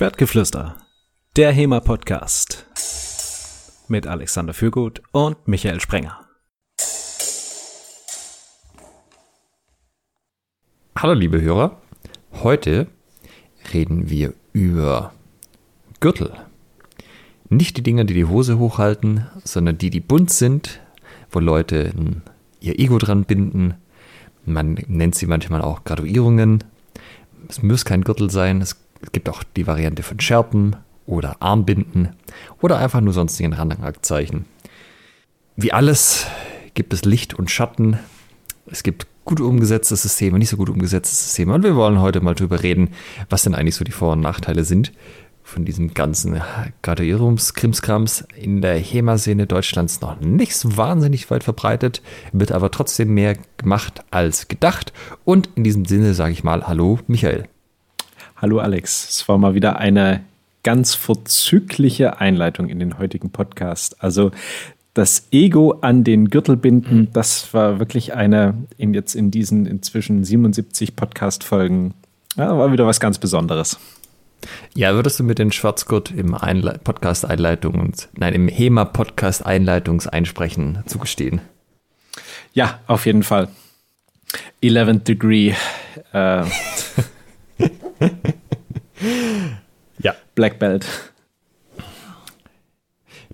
[0.00, 0.76] Schwertgeflüster,
[1.36, 2.64] der HEMA-Podcast
[3.88, 6.26] mit Alexander Fürgut und Michael Sprenger.
[10.96, 11.82] Hallo liebe Hörer,
[12.32, 12.86] heute
[13.74, 15.12] reden wir über
[16.00, 16.32] Gürtel.
[17.50, 20.80] Nicht die Dinger, die die Hose hochhalten, sondern die, die bunt sind,
[21.30, 21.92] wo Leute
[22.60, 23.74] ihr Ego dran binden.
[24.46, 26.64] Man nennt sie manchmal auch Graduierungen.
[27.50, 32.10] Es muss kein Gürtel sein, es es gibt auch die Variante von Schärpen oder Armbinden
[32.60, 34.44] oder einfach nur sonstigen Randaktzeichen.
[35.56, 36.26] Wie alles
[36.74, 37.98] gibt es Licht und Schatten.
[38.66, 41.54] Es gibt gut umgesetzte Systeme, nicht so gut umgesetzte Systeme.
[41.54, 42.90] Und wir wollen heute mal darüber reden,
[43.28, 44.92] was denn eigentlich so die Vor- und Nachteile sind
[45.42, 46.40] von diesem ganzen
[46.82, 53.36] Graduierungskrimskrams in der HEMA-Szene Deutschlands noch nicht so wahnsinnig weit verbreitet, wird aber trotzdem mehr
[53.56, 54.92] gemacht als gedacht.
[55.24, 57.48] Und in diesem Sinne sage ich mal Hallo, Michael.
[58.40, 60.24] Hallo Alex, es war mal wieder eine
[60.62, 64.02] ganz vorzügliche Einleitung in den heutigen Podcast.
[64.02, 64.30] Also
[64.94, 67.12] das Ego an den Gürtel binden, mhm.
[67.12, 71.92] das war wirklich eine, in jetzt in diesen inzwischen 77 Podcast-Folgen,
[72.38, 73.78] ja, war wieder was ganz Besonderes.
[74.74, 76.34] Ja, würdest du mit den Schwarzgurt im
[76.82, 81.42] Podcast-Einleitung nein, im HEMA-Podcast-Einleitungseinsprechen zugestehen?
[82.54, 83.48] Ja, auf jeden Fall.
[84.62, 85.52] 11th Degree.
[86.14, 86.44] Äh,
[89.98, 90.14] ja.
[90.34, 90.86] Black Belt.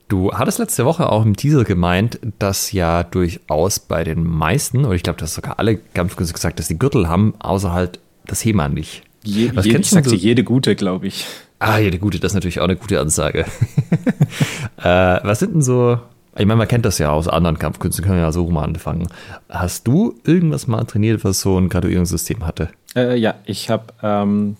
[0.09, 4.95] Du hattest letzte Woche auch im Teaser gemeint, dass ja durchaus bei den meisten, oder
[4.95, 8.45] ich glaube, dass sogar alle ganz kurz gesagt, dass die Gürtel haben, außer halt das
[8.45, 9.03] HEMA nicht.
[9.25, 11.27] Je, Was je, ich sagte jede gute, glaube ich.
[11.59, 13.41] Ah, jede gute, das ist natürlich auch eine gute Ansage.
[14.79, 15.99] äh, was sind denn so,
[16.39, 19.09] ich meine, man kennt das ja aus anderen Kampfkünsten, können wir ja so mal anfangen.
[19.49, 22.69] Hast du irgendwas mal trainiert, was so ein Graduierungssystem hatte?
[22.95, 24.57] Äh, ja, ich habe ähm,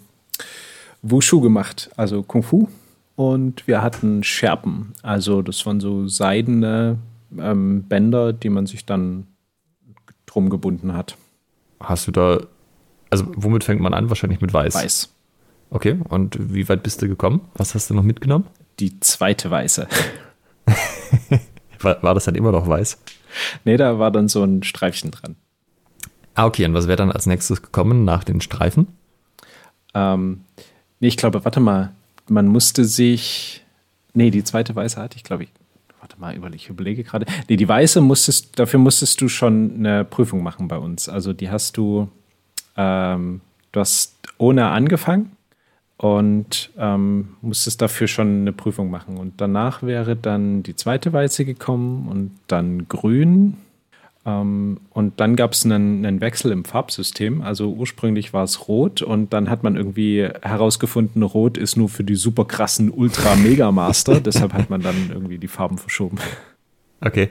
[1.03, 2.69] Wushu gemacht, also Kung Fu.
[3.15, 6.99] Und wir hatten Scherpen, also das waren so seidene
[7.39, 9.27] ähm, Bänder, die man sich dann
[10.27, 11.17] drum gebunden hat.
[11.81, 12.41] Hast du da,
[13.11, 14.11] also womit fängt man an?
[14.11, 14.75] Wahrscheinlich mit Weiß.
[14.75, 15.13] Weiß.
[15.71, 17.41] Okay, und wie weit bist du gekommen?
[17.55, 18.47] Was hast du noch mitgenommen?
[18.79, 19.89] Die zweite Weiße.
[21.85, 22.99] war, war das dann immer noch weiß?
[23.65, 25.37] Nee, da war dann so ein Streifchen dran.
[26.35, 28.89] Ah, okay, und was wäre dann als nächstes gekommen nach den Streifen?
[29.95, 30.41] Ähm,
[31.01, 31.93] Nee, ich glaube, warte mal,
[32.29, 33.65] man musste sich.
[34.15, 35.51] Nee, die zweite Weiße hatte ich, glaube ich.
[36.01, 37.27] Warte mal, ich überlege gerade.
[37.49, 41.09] Nee, die Weiße musstest, dafür musstest du schon eine Prüfung machen bei uns.
[41.09, 42.09] Also die hast du,
[42.77, 43.41] ähm,
[43.73, 45.36] du hast ohne angefangen
[45.99, 49.17] und ähm, musstest dafür schon eine Prüfung machen.
[49.17, 53.57] Und danach wäre dann die zweite Weiße gekommen und dann grün
[54.27, 57.43] ähm, und dann gab es einen, einen, Wechsel im Farbsystem.
[57.43, 62.03] Also ursprünglich war es rot und dann hat man irgendwie herausgefunden, rot ist nur für
[62.03, 64.21] die super krassen Ultra-Mega-Master.
[64.25, 66.19] Deshalb hat man dann irgendwie die Farben verschoben.
[67.01, 67.31] Okay.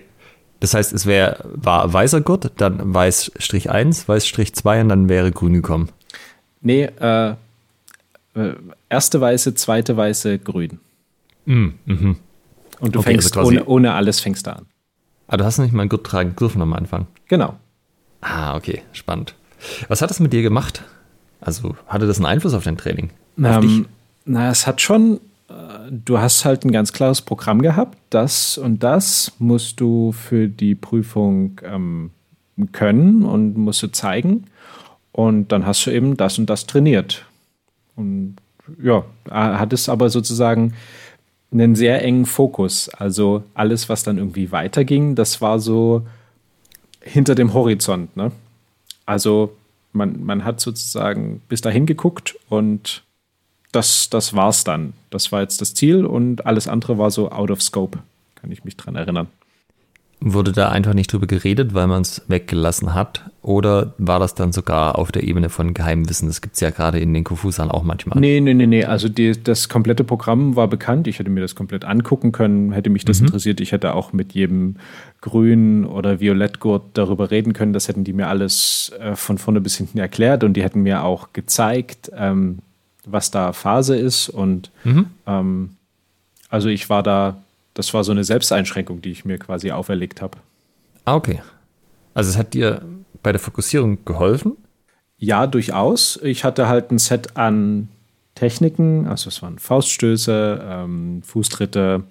[0.62, 4.90] Das heißt, es wär, war weißer Gurt, dann weiß Strich 1, weiß Strich 2 und
[4.90, 5.90] dann wäre grün gekommen.
[6.62, 7.36] Nee, äh,
[8.90, 10.80] erste weiße, zweite weiße, grün.
[11.46, 12.18] Mm, mhm.
[12.80, 14.66] Und du okay, fängst also ohne, ohne alles fängst du an.
[15.28, 17.08] Ah, du hast nicht mal einen Gurt tragen dürfen am Anfang.
[17.28, 17.56] Genau.
[18.22, 19.36] Ah, okay, spannend.
[19.88, 20.84] Was hat das mit dir gemacht?
[21.42, 23.12] Also hatte das einen Einfluss auf dein Training?
[23.42, 23.86] Auf ähm?
[24.26, 25.20] Na, es hat schon,
[25.50, 27.98] äh, du hast halt ein ganz klares Programm gehabt.
[28.10, 32.12] Das und das musst du für die Prüfung ähm,
[32.72, 34.46] können und musst du zeigen.
[35.12, 37.26] Und dann hast du eben das und das trainiert.
[37.96, 38.38] Und
[38.82, 40.74] ja, hat es aber sozusagen
[41.52, 42.90] einen sehr engen Fokus.
[42.90, 46.06] Also alles, was dann irgendwie weiterging, das war so
[47.02, 48.16] hinter dem Horizont.
[48.18, 48.32] Ne?
[49.06, 49.56] Also
[49.94, 53.04] man, man hat sozusagen bis dahin geguckt und
[53.72, 54.94] das, das war's dann.
[55.10, 58.00] Das war jetzt das Ziel und alles andere war so out of scope,
[58.36, 59.28] kann ich mich dran erinnern.
[60.22, 63.30] Wurde da einfach nicht drüber geredet, weil man es weggelassen hat?
[63.42, 66.28] Oder war das dann sogar auf der Ebene von Geheimwissen?
[66.28, 68.20] Das gibt es ja gerade in den Konfusan auch manchmal.
[68.20, 68.86] Nee, nee, nee, nee.
[68.86, 71.08] Also die, das komplette Programm war bekannt.
[71.08, 73.28] Ich hätte mir das komplett angucken können, hätte mich das mhm.
[73.28, 73.60] interessiert.
[73.62, 74.78] Ich hätte auch mit jedem
[75.22, 77.74] Grün- oder Violettgurt darüber reden können.
[77.74, 81.04] Das hätten die mir alles äh, von vorne bis hinten erklärt und die hätten mir
[81.04, 82.60] auch gezeigt, ähm,
[83.06, 84.30] was da Phase ist.
[84.30, 85.08] Und mhm.
[85.28, 85.70] ähm,
[86.50, 87.38] also ich war da
[87.76, 90.40] das war so eine Selbsteinschränkung, die ich mir quasi auferlegt habe.
[91.04, 91.42] Ah, okay.
[92.16, 92.82] Also es hat dir
[93.22, 94.58] bei der Fokussierung geholfen?
[95.18, 96.20] Ja, durchaus.
[96.24, 97.90] Ich hatte halt ein Set an
[98.34, 102.04] Techniken, also es waren Fauststöße, ähm, Fußtritte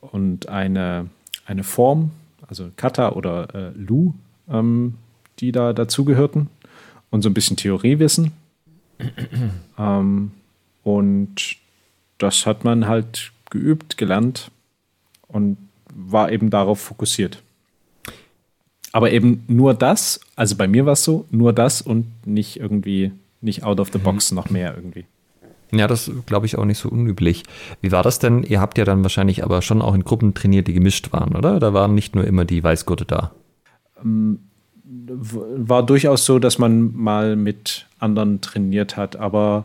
[0.00, 1.08] und eine,
[1.46, 2.10] eine Form,
[2.46, 4.14] also Kata oder äh, Lu,
[4.50, 4.94] ähm,
[5.38, 6.48] die da dazugehörten
[7.10, 8.32] und so ein bisschen Theoriewissen.
[9.78, 10.32] ähm,
[10.82, 11.56] und
[12.18, 14.50] das hat man halt geübt, gelernt
[15.32, 15.56] und
[15.94, 17.42] war eben darauf fokussiert.
[18.92, 23.12] Aber eben nur das, also bei mir war es so, nur das und nicht irgendwie,
[23.40, 24.36] nicht out of the box mhm.
[24.36, 25.06] noch mehr irgendwie.
[25.74, 27.44] Ja, das glaube ich auch nicht so unüblich.
[27.80, 28.42] Wie war das denn?
[28.42, 31.58] Ihr habt ja dann wahrscheinlich aber schon auch in Gruppen trainiert, die gemischt waren, oder?
[31.58, 33.32] Da waren nicht nur immer die Weißgurte da.
[34.04, 34.40] Ähm,
[34.84, 39.64] war durchaus so, dass man mal mit anderen trainiert hat, aber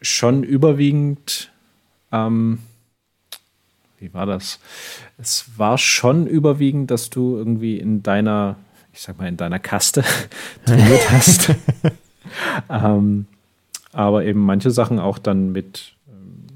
[0.00, 1.52] schon überwiegend,
[2.10, 2.60] ähm,
[4.04, 4.60] wie war das?
[5.16, 8.56] Es war schon überwiegend, dass du irgendwie in deiner,
[8.92, 10.04] ich sag mal, in deiner Kaste
[10.66, 11.54] trainiert hast.
[12.68, 13.24] ähm,
[13.92, 15.94] aber eben manche Sachen auch dann mit,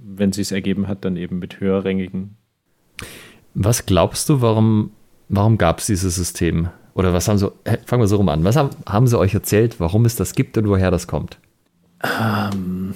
[0.05, 2.37] wenn sie es ergeben hat, dann eben mit höherrängigen.
[3.55, 4.91] Was glaubst du, warum,
[5.31, 6.69] warum gab es dieses System?
[6.93, 7.51] Oder was haben sie,
[7.87, 10.59] fangen wir so rum an, was haben, haben sie euch erzählt, warum es das gibt
[10.59, 11.39] und woher das kommt?
[12.03, 12.95] Ähm,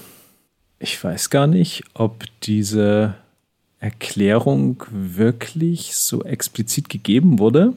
[0.79, 3.15] ich weiß gar nicht, ob diese
[3.83, 7.75] Erklärung wirklich so explizit gegeben wurde.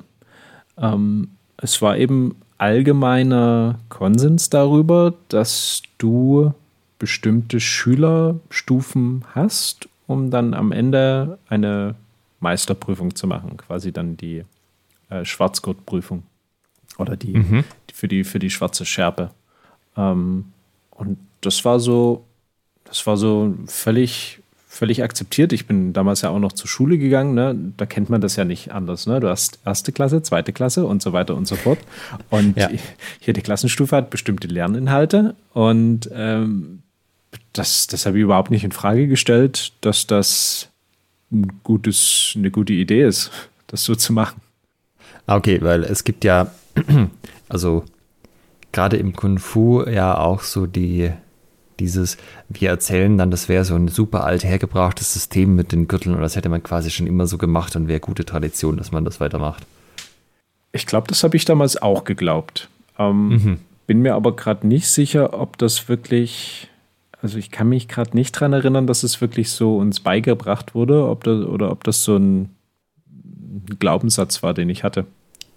[0.78, 6.54] Ähm, es war eben allgemeiner Konsens darüber, dass du
[7.00, 11.96] bestimmte Schülerstufen hast, um dann am Ende eine
[12.40, 14.46] Meisterprüfung zu machen, quasi dann die
[15.10, 16.22] äh, Schwarzgurtprüfung
[17.00, 17.64] oder die, mhm.
[17.92, 19.32] für die für die schwarze Schärpe.
[19.98, 20.46] Ähm,
[20.92, 22.24] und das war so,
[22.84, 24.40] das war so völlig
[24.76, 25.54] völlig akzeptiert.
[25.54, 27.34] Ich bin damals ja auch noch zur Schule gegangen.
[27.34, 27.56] Ne?
[27.78, 29.08] Da kennt man das ja nicht anders.
[29.08, 29.22] Ne?
[29.22, 31.80] Du hast erste Klasse, zweite Klasse und so weiter und so fort.
[32.30, 32.70] Und ja.
[33.20, 35.36] hier die Klassenstufe hat bestimmte Lerninhalte.
[35.54, 36.82] Und ähm,
[37.54, 40.68] das, das habe ich überhaupt nicht in Frage gestellt, dass das
[41.32, 43.32] ein gutes, eine gute Idee ist,
[43.68, 44.42] das so zu machen.
[45.26, 46.52] Ah, okay, weil es gibt ja,
[47.50, 47.86] also
[48.74, 51.12] gerade im Kung Fu ja auch so die
[51.80, 52.18] dieses,
[52.50, 56.22] wir erzählen dann, das wäre so ein super alt hergebrachtes System mit den Gürteln und
[56.22, 59.20] das hätte man quasi schon immer so gemacht und wäre gute Tradition, dass man das
[59.20, 59.66] weitermacht.
[60.72, 62.70] Ich glaube, das habe ich damals auch geglaubt.
[63.00, 63.60] Ähm, mhm.
[63.88, 66.70] Bin mir aber gerade nicht sicher, ob das wirklich,
[67.22, 71.08] also ich kann mich gerade nicht daran erinnern, dass es wirklich so uns beigebracht wurde,
[71.08, 72.50] ob das, oder ob das so ein
[73.80, 75.06] Glaubenssatz war, den ich hatte.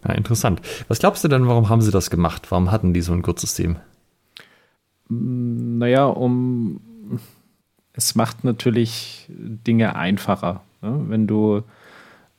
[0.06, 0.60] Ja, interessant.
[0.86, 2.50] Was glaubst du denn, warum haben sie das gemacht?
[2.50, 3.76] Warum hatten die so ein Gurtsystem?
[5.08, 6.80] Naja, um
[7.92, 10.62] es macht natürlich Dinge einfacher.
[10.82, 11.04] Ne?
[11.08, 11.62] Wenn du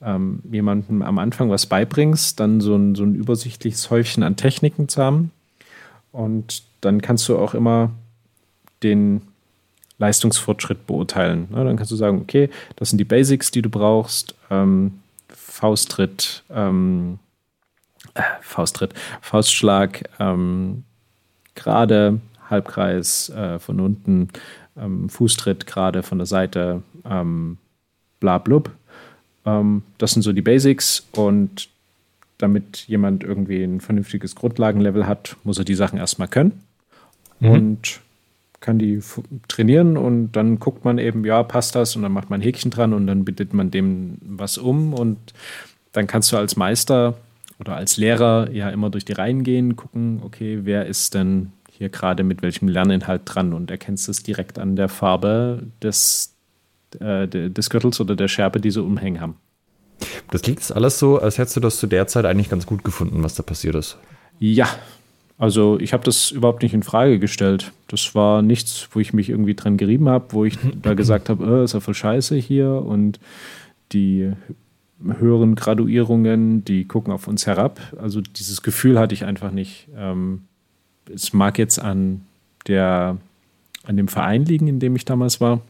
[0.01, 4.87] ähm, jemandem am Anfang was beibringst, dann so ein, so ein übersichtliches Häufchen an Techniken
[4.87, 5.31] zu haben.
[6.11, 7.91] Und dann kannst du auch immer
[8.83, 9.21] den
[9.97, 11.47] Leistungsfortschritt beurteilen.
[11.51, 11.65] Ne?
[11.65, 14.35] Dann kannst du sagen, okay, das sind die Basics, die du brauchst.
[14.49, 17.19] Ähm, Fausttritt, ähm,
[18.13, 20.85] äh, Fausttritt, Faustschlag, ähm,
[21.53, 24.29] gerade Halbkreis äh, von unten,
[24.77, 27.57] ähm, Fußtritt gerade von der Seite, ähm,
[28.19, 28.71] bla blub.
[29.45, 31.69] Ähm, das sind so die Basics und
[32.37, 36.63] damit jemand irgendwie ein vernünftiges Grundlagenlevel hat, muss er die Sachen erstmal können
[37.39, 37.49] mhm.
[37.49, 38.01] und
[38.61, 39.01] kann die
[39.47, 42.71] trainieren und dann guckt man eben, ja, passt das und dann macht man ein Häkchen
[42.71, 45.17] dran und dann bittet man dem was um und
[45.91, 47.15] dann kannst du als Meister
[47.59, 51.89] oder als Lehrer ja immer durch die Reihen gehen, gucken, okay, wer ist denn hier
[51.89, 56.35] gerade mit welchem Lerninhalt dran und erkennst es direkt an der Farbe des,
[56.99, 59.37] äh, des Gürtels oder der Schärpe, die sie umhängen haben.
[60.29, 62.83] Das klingt jetzt alles so, als hättest du das zu der Zeit eigentlich ganz gut
[62.83, 63.97] gefunden, was da passiert ist.
[64.39, 64.67] Ja,
[65.37, 67.71] also ich habe das überhaupt nicht in Frage gestellt.
[67.87, 71.61] Das war nichts, wo ich mich irgendwie dran gerieben habe, wo ich da gesagt habe,
[71.61, 73.21] äh, ist ja voll scheiße hier und
[73.93, 74.33] die
[75.01, 77.79] höheren Graduierungen, die gucken auf uns herab.
[77.97, 79.87] Also dieses Gefühl hatte ich einfach nicht.
[79.95, 80.41] Ähm,
[81.13, 82.25] es mag jetzt an
[82.67, 83.17] der,
[83.85, 85.61] an dem Verein liegen, in dem ich damals war,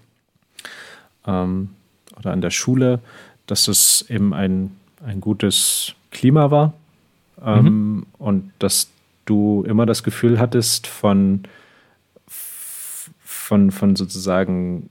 [1.26, 1.70] ähm,
[2.18, 3.00] oder an der Schule,
[3.48, 4.72] dass es eben ein,
[5.06, 6.74] ein gutes Klima war
[7.44, 8.06] ähm, mhm.
[8.18, 8.90] und dass
[9.26, 11.44] du immer das Gefühl hattest von,
[12.28, 14.90] von, von sozusagen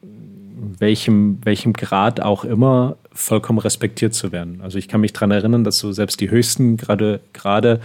[0.78, 4.61] welchem, welchem Grad auch immer vollkommen respektiert zu werden.
[4.62, 7.81] Also ich kann mich daran erinnern, dass so selbst die höchsten gerade gerade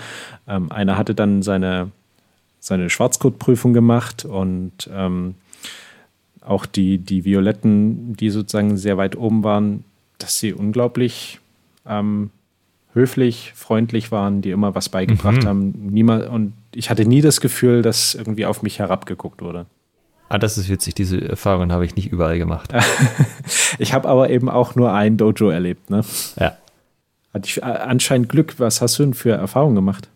[0.48, 1.92] ähm, einer hatte dann seine
[2.64, 5.36] seine Schwarzgurtprüfung gemacht und ähm,
[6.40, 9.84] auch die, die Violetten, die sozusagen sehr weit oben waren,
[10.18, 11.42] dass sie unglaublich
[11.86, 12.30] ähm,
[12.94, 15.48] höflich, freundlich waren, die immer was beigebracht mhm.
[15.48, 15.72] haben.
[15.92, 19.66] Niemand, und ich hatte nie das Gefühl, dass irgendwie auf mich herabgeguckt wurde.
[20.30, 20.96] Ah, das ist witzig.
[20.96, 22.74] Diese Erfahrung habe ich nicht überall gemacht.
[23.78, 25.90] ich habe aber eben auch nur ein Dojo erlebt.
[25.90, 26.06] Ne?
[26.40, 26.58] Ja.
[27.34, 28.56] Hatte ich äh, anscheinend Glück.
[28.58, 30.08] Was hast du denn für Erfahrungen gemacht?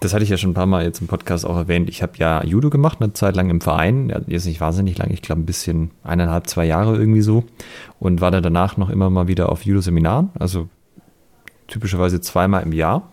[0.00, 1.88] Das hatte ich ja schon ein paar Mal jetzt im Podcast auch erwähnt.
[1.88, 4.12] Ich habe ja Judo gemacht, eine Zeit lang im Verein.
[4.26, 7.44] Jetzt nicht wahnsinnig lang, ich glaube ein bisschen eineinhalb, zwei Jahre irgendwie so.
[7.98, 10.68] Und war dann danach noch immer mal wieder auf Judo-Seminaren, also
[11.68, 13.10] typischerweise zweimal im Jahr.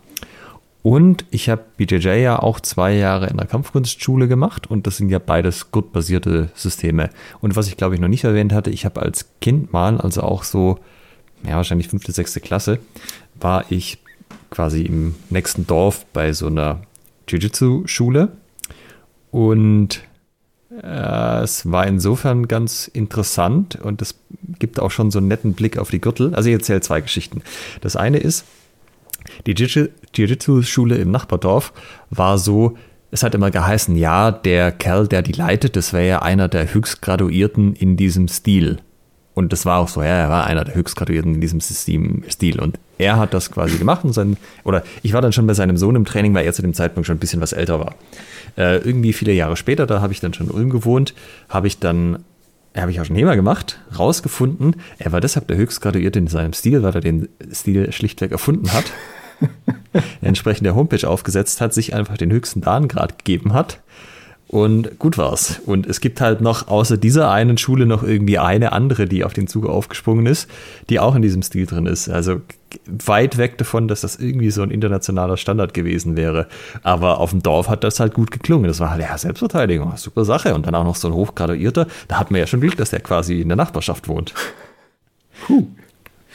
[0.82, 5.08] Und ich habe BJJ ja auch zwei Jahre in der Kampfkunstschule gemacht und das sind
[5.10, 7.10] ja beides gurt-basierte Systeme.
[7.40, 10.22] Und was ich glaube ich noch nicht erwähnt hatte, ich habe als Kind mal, also
[10.24, 10.80] auch so,
[11.48, 12.80] ja wahrscheinlich fünfte, sechste Klasse,
[13.40, 14.03] war ich
[14.54, 16.82] quasi im nächsten Dorf bei so einer
[17.28, 18.30] Jiu-Jitsu-Schule
[19.32, 20.04] und
[20.70, 24.14] äh, es war insofern ganz interessant und es
[24.60, 26.36] gibt auch schon so einen netten Blick auf die Gürtel.
[26.36, 27.42] Also ich erzähle zwei Geschichten.
[27.82, 28.46] Das eine ist,
[29.48, 31.74] die Jiu-Jitsu-Schule im Nachbardorf
[32.12, 32.78] war so,
[33.10, 36.72] es hat immer geheißen, ja, der Kerl, der die leitet, das wäre ja einer der
[36.72, 38.78] Höchstgraduierten in diesem Stil.
[39.34, 42.60] Und das war auch so, ja, er war einer der Höchstgraduierten in diesem System, Stil.
[42.60, 45.78] Und er hat das quasi gemacht und sein, oder ich war dann schon bei seinem
[45.78, 47.96] Sohn im Training, weil er zu dem Zeitpunkt schon ein bisschen was älter war.
[48.58, 51.16] Äh, irgendwie viele Jahre später, da habe ich dann schon in Ulm gewohnt,
[51.50, 52.24] habe ich dann
[52.76, 56.82] habe ich auch schon Hema gemacht, rausgefunden, er war deshalb der Höchstgraduierte in seinem Stil,
[56.82, 58.86] weil er den Stil schlichtweg erfunden hat.
[60.22, 63.80] entsprechend der Homepage aufgesetzt hat, sich einfach den höchsten Dahngrad gegeben hat.
[64.54, 65.62] Und gut war's.
[65.66, 69.34] Und es gibt halt noch außer dieser einen Schule noch irgendwie eine andere, die auf
[69.34, 70.48] den Zug aufgesprungen ist,
[70.92, 72.08] die auch in diesem Stil drin ist.
[72.08, 72.40] Also
[72.86, 76.48] weit weg davon, dass das irgendwie so ein internationaler Standard gewesen wäre.
[76.84, 78.68] Aber auf dem Dorf hat das halt gut geklungen.
[78.68, 80.54] Das war halt, ja, Selbstverteidigung, super Sache.
[80.54, 81.88] Und dann auch noch so ein Hochgraduierter.
[82.08, 84.36] Da hat man ja schon Glück, dass der quasi in der Nachbarschaft wohnt.
[85.48, 85.66] Puh.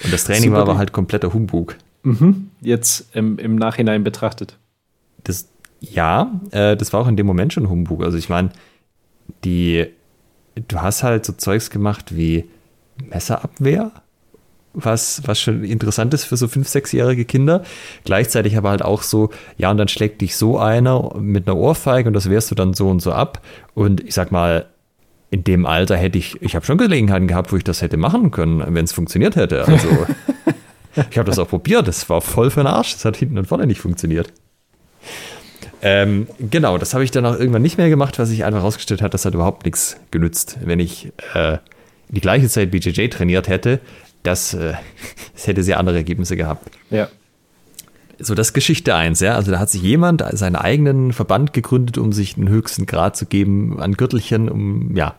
[0.03, 1.77] Und das Training super war aber halt kompletter Humbug.
[2.03, 2.51] Mhm.
[2.63, 4.57] Jetzt im, im Nachhinein betrachtet.
[5.23, 5.47] Das,
[5.81, 8.03] ja, äh, das war auch in dem Moment schon Humbug.
[8.03, 8.51] Also ich meine,
[9.45, 9.87] die,
[10.55, 12.45] du hast halt so Zeugs gemacht wie
[13.09, 13.93] Messerabwehr,
[14.75, 17.63] was, was schon interessant ist für so fünf, sechsjährige Kinder.
[18.05, 22.09] Gleichzeitig aber halt auch so, ja, und dann schlägt dich so einer mit einer Ohrfeige
[22.09, 23.43] und das wehrst du dann so und so ab.
[23.75, 24.67] Und ich sag mal,
[25.31, 28.31] in dem Alter hätte ich, ich habe schon Gelegenheiten gehabt, wo ich das hätte machen
[28.31, 29.67] können, wenn es funktioniert hätte.
[29.67, 29.89] Also
[31.11, 33.47] ich habe das auch probiert, das war voll für den Arsch, das hat hinten und
[33.47, 34.33] vorne nicht funktioniert.
[35.81, 39.03] Ähm, genau, das habe ich dann auch irgendwann nicht mehr gemacht, was sich einfach herausgestellt
[39.03, 40.59] hat, das hat überhaupt nichts genützt.
[40.63, 41.59] Wenn ich äh,
[42.09, 43.81] die gleiche Zeit BJJ trainiert hätte,
[44.23, 44.75] das, äh,
[45.35, 46.71] das hätte sehr andere Ergebnisse gehabt.
[46.91, 47.09] Ja.
[48.21, 49.37] So, das ist Geschichte 1, ja.
[49.37, 53.27] Also da hat sich jemand seinen eigenen Verband gegründet, um sich den höchsten Grad zu
[53.27, 55.15] geben an Gürtelchen, um, ja.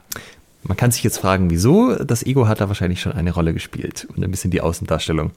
[0.63, 1.95] Man kann sich jetzt fragen, wieso?
[1.95, 5.31] Das Ego hat da wahrscheinlich schon eine Rolle gespielt und ein bisschen die Außendarstellung.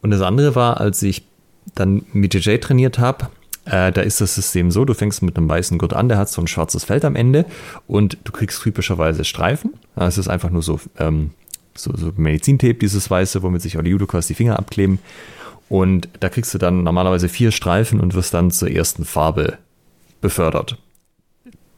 [0.00, 1.26] Und das andere war, als ich
[1.74, 3.28] dann mit JJ trainiert habe,
[3.64, 6.28] äh, da ist das System so, du fängst mit einem weißen Gurt an, der hat
[6.28, 7.46] so ein schwarzes Feld am Ende
[7.86, 9.74] und du kriegst typischerweise Streifen.
[9.96, 11.30] Es ist einfach nur so, ähm,
[11.74, 14.98] so, so Medizintape, dieses weiße, womit sich auch die Judokas die Finger abkleben.
[15.68, 19.58] Und da kriegst du dann normalerweise vier Streifen und wirst dann zur ersten Farbe
[20.20, 20.78] befördert.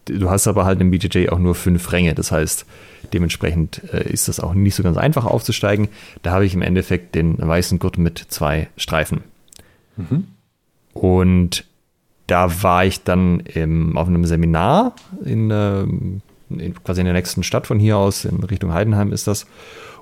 [0.06, 2.66] Du hast aber halt im BJJ auch nur fünf Ränge, das heißt,
[3.12, 5.88] Dementsprechend äh, ist das auch nicht so ganz einfach aufzusteigen.
[6.22, 9.22] Da habe ich im Endeffekt den weißen Gurt mit zwei Streifen.
[9.96, 10.26] Mhm.
[10.92, 11.64] Und
[12.26, 17.42] da war ich dann im, auf einem Seminar in, äh, in, quasi in der nächsten
[17.42, 19.46] Stadt von hier aus, in Richtung Heidenheim ist das.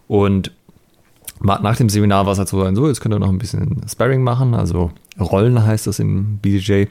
[0.06, 0.52] Und
[1.40, 4.22] nach dem Seminar war es halt so, so, jetzt könnt ihr noch ein bisschen Sparring
[4.22, 6.86] machen, also Rollen heißt das im BJJ.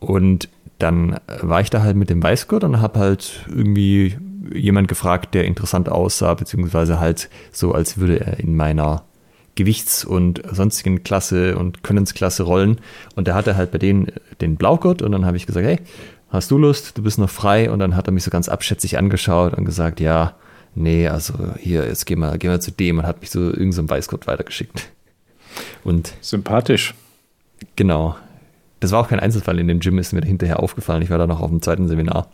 [0.00, 4.16] Und dann war ich da halt mit dem Weißgurt und habe halt irgendwie
[4.54, 9.02] jemand gefragt, der interessant aussah, beziehungsweise halt so, als würde er in meiner
[9.58, 12.80] Gewichts- und sonstigen Klasse und Könnensklasse rollen.
[13.16, 14.06] Und der hatte halt bei denen
[14.40, 15.80] den Blaugurt und dann habe ich gesagt, hey,
[16.28, 16.96] hast du Lust?
[16.96, 17.68] Du bist noch frei.
[17.68, 20.36] Und dann hat er mich so ganz abschätzig angeschaut und gesagt, ja,
[20.76, 23.72] nee, also hier, jetzt gehen wir, gehen wir zu dem und hat mich so irgendein
[23.72, 24.90] so Weißgurt weitergeschickt.
[25.82, 26.94] Und sympathisch.
[27.74, 28.14] Genau.
[28.78, 31.02] Das war auch kein Einzelfall in dem Gym, ist mir hinterher aufgefallen.
[31.02, 32.30] Ich war da noch auf dem zweiten Seminar.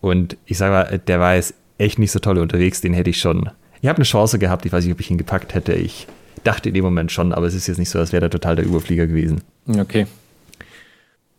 [0.00, 3.20] Und ich sage mal, der war jetzt echt nicht so toll unterwegs, den hätte ich
[3.20, 3.50] schon.
[3.80, 5.74] Ich habe eine Chance gehabt, ich weiß nicht, ob ich ihn gepackt hätte.
[5.74, 6.08] Ich
[6.44, 8.56] dachte in dem Moment schon, aber es ist jetzt nicht so, als wäre der total
[8.56, 9.42] der Überflieger gewesen.
[9.68, 10.06] Okay.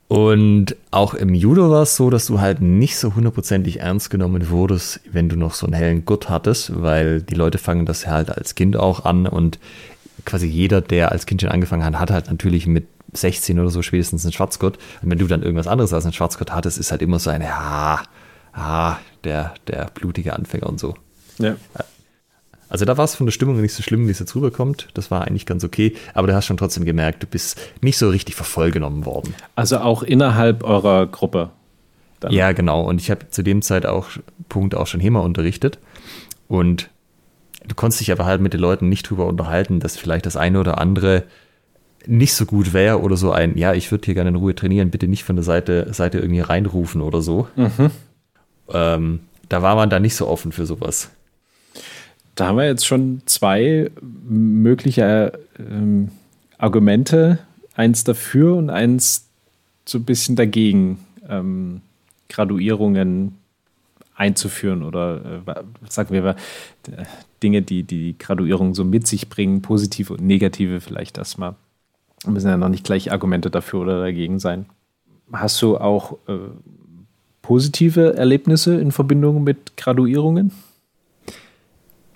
[0.08, 4.50] Und auch im Judo war es so, dass du halt nicht so hundertprozentig ernst genommen
[4.50, 8.29] wurdest, wenn du noch so einen hellen Gurt hattest, weil die Leute fangen das halt
[8.29, 9.58] als Kind auch an und
[10.25, 13.81] quasi jeder, der als Kind schon angefangen hat, hat halt natürlich mit 16 oder so
[13.81, 14.77] spätestens einen Schwarzgurt.
[15.01, 17.41] Und wenn du dann irgendwas anderes als einen Schwarzgurt hattest, ist halt immer so ein,
[17.41, 18.01] ja,
[18.51, 20.96] ah, der, der blutige Anfänger und so.
[21.38, 21.55] Ja.
[22.72, 24.88] Also da war es von der Stimmung nicht so schlimm, wie es jetzt rüberkommt.
[24.94, 25.94] Das war eigentlich ganz okay.
[26.13, 29.36] Aber du hast schon trotzdem gemerkt, du bist nicht so richtig vervollgenommen worden.
[29.56, 31.50] Also auch innerhalb eurer Gruppe.
[32.22, 32.32] Dann.
[32.32, 32.82] Ja, genau.
[32.84, 34.08] Und ich habe zu dem Zeit auch,
[34.48, 35.80] Punkt auch schon HEMA unterrichtet.
[36.48, 36.90] Und
[37.68, 40.58] du konntest dich aber halt mit den Leuten nicht drüber unterhalten, dass vielleicht das eine
[40.58, 41.24] oder andere
[42.08, 44.92] nicht so gut wäre oder so ein, ja, ich würde hier gerne in Ruhe trainieren,
[44.92, 47.48] bitte nicht von der Seite, Seite irgendwie reinrufen oder so.
[47.58, 47.92] Mhm.
[48.70, 51.12] Ähm, da war man da nicht so offen für sowas.
[52.36, 56.10] Da haben wir jetzt schon zwei mögliche ähm,
[56.58, 57.40] Argumente,
[57.76, 59.28] eins dafür und eins
[59.86, 61.82] so ein bisschen dagegen, ähm,
[62.30, 63.36] Graduierungen
[64.16, 66.36] einzuführen oder äh, sagen wir mal,
[67.42, 71.56] Dinge, die die Graduierung so mit sich bringen, positive und negative vielleicht erstmal.
[72.26, 74.68] Müssen ja noch nicht gleich Argumente dafür oder dagegen sein.
[75.34, 76.38] Hast du auch äh,
[77.42, 80.52] positive Erlebnisse in Verbindung mit Graduierungen?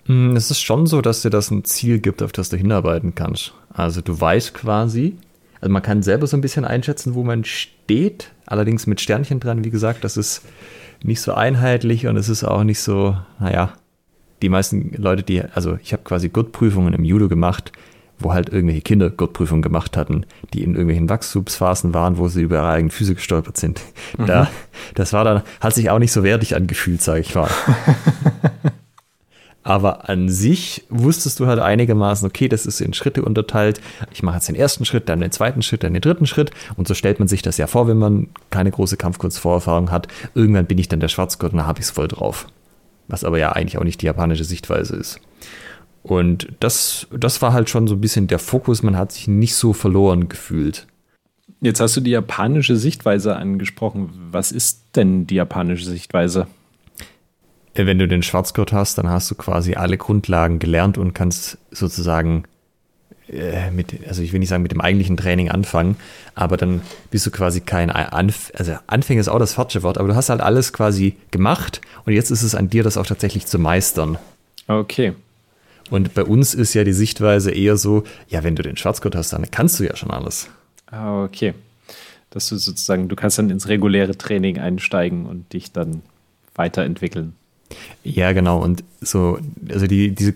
[0.06, 3.14] Hm, es ist schon so, dass dir das ein Ziel gibt, auf das du hinarbeiten
[3.14, 3.52] kannst.
[3.72, 5.16] Also du weißt quasi,
[5.60, 9.64] also man kann selber so ein bisschen einschätzen, wo man steht, allerdings mit Sternchen dran,
[9.64, 10.42] wie gesagt, das ist
[11.02, 13.72] nicht so einheitlich und es ist auch nicht so, naja,
[14.42, 17.72] die meisten Leute, die, also ich habe quasi Gurtprüfungen im Judo gemacht,
[18.18, 22.56] wo halt irgendwelche Kinder Gurtprüfungen gemacht hatten, die in irgendwelchen Wachstumsphasen waren, wo sie über
[22.56, 23.80] ihre eigenen Füße gestolpert sind.
[24.16, 24.26] Mhm.
[24.26, 24.48] Da,
[24.94, 27.50] das war dann, hat sich auch nicht so wertig angefühlt, sage ich mal.
[29.66, 33.80] Aber an sich wusstest du halt einigermaßen, okay, das ist in Schritte unterteilt.
[34.12, 36.52] Ich mache jetzt den ersten Schritt, dann den zweiten Schritt, dann den dritten Schritt.
[36.76, 40.06] Und so stellt man sich das ja vor, wenn man keine große Kampfkunstvorerfahrung hat.
[40.36, 42.46] Irgendwann bin ich dann der Schwarzgurt und dann habe ich es voll drauf.
[43.08, 45.18] Was aber ja eigentlich auch nicht die japanische Sichtweise ist.
[46.04, 48.84] Und das, das war halt schon so ein bisschen der Fokus.
[48.84, 50.86] Man hat sich nicht so verloren gefühlt.
[51.60, 54.10] Jetzt hast du die japanische Sichtweise angesprochen.
[54.30, 56.46] Was ist denn die japanische Sichtweise?
[57.84, 62.44] Wenn du den Schwarzgurt hast, dann hast du quasi alle Grundlagen gelernt und kannst sozusagen
[63.28, 65.96] äh, mit, also ich will nicht sagen mit dem eigentlichen Training anfangen,
[66.34, 66.80] aber dann
[67.10, 70.28] bist du quasi kein Anf also Anfänger ist auch das falsche Wort, aber du hast
[70.28, 74.16] halt alles quasi gemacht und jetzt ist es an dir, das auch tatsächlich zu meistern.
[74.68, 75.12] Okay.
[75.90, 79.32] Und bei uns ist ja die Sichtweise eher so, ja, wenn du den Schwarzgurt hast,
[79.32, 80.48] dann kannst du ja schon alles.
[80.86, 81.54] Ah, okay.
[82.30, 86.02] Dass du sozusagen, du kannst dann ins reguläre Training einsteigen und dich dann
[86.54, 87.34] weiterentwickeln.
[88.04, 88.62] Ja, genau.
[88.62, 89.38] Und so,
[89.68, 90.34] also die, diese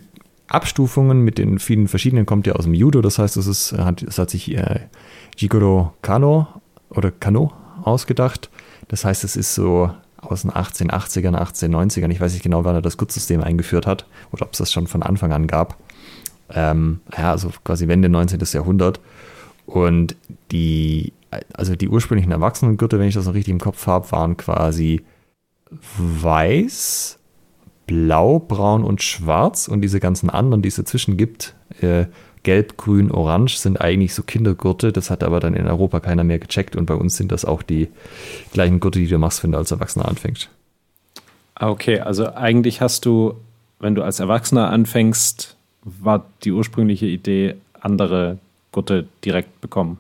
[0.49, 3.01] Abstufungen mit den vielen verschiedenen kommt ja aus dem Judo.
[3.01, 4.81] Das heißt, es, ist, hat, es hat sich äh,
[5.37, 6.49] Jigoro Kano
[6.91, 7.53] oder Kano
[7.85, 8.51] ausgedacht.
[8.89, 12.11] Das heißt, es ist so aus den 1880ern, 1890ern.
[12.11, 14.87] Ich weiß nicht genau, wann er das Guttsystem eingeführt hat oder ob es das schon
[14.87, 15.77] von Anfang an gab.
[16.53, 18.41] Ähm, ja, also quasi Wende 19.
[18.53, 19.01] Jahrhundert.
[19.67, 20.17] Und
[20.51, 21.13] die,
[21.53, 25.03] also die ursprünglichen Erwachsenengürtel, wenn ich das noch richtig im Kopf habe, waren quasi
[25.97, 27.20] weiß,
[27.91, 32.05] blau, braun und schwarz und diese ganzen anderen, die es dazwischen gibt, äh,
[32.45, 34.93] gelb, grün, orange, sind eigentlich so Kindergurte.
[34.93, 37.63] Das hat aber dann in Europa keiner mehr gecheckt und bei uns sind das auch
[37.63, 37.89] die
[38.53, 40.49] gleichen Gurte, die du machst, wenn du als Erwachsener anfängst.
[41.57, 43.35] Ah, okay, also eigentlich hast du,
[43.81, 48.39] wenn du als Erwachsener anfängst, war die ursprüngliche Idee, andere
[48.71, 49.99] Gurte direkt bekommen.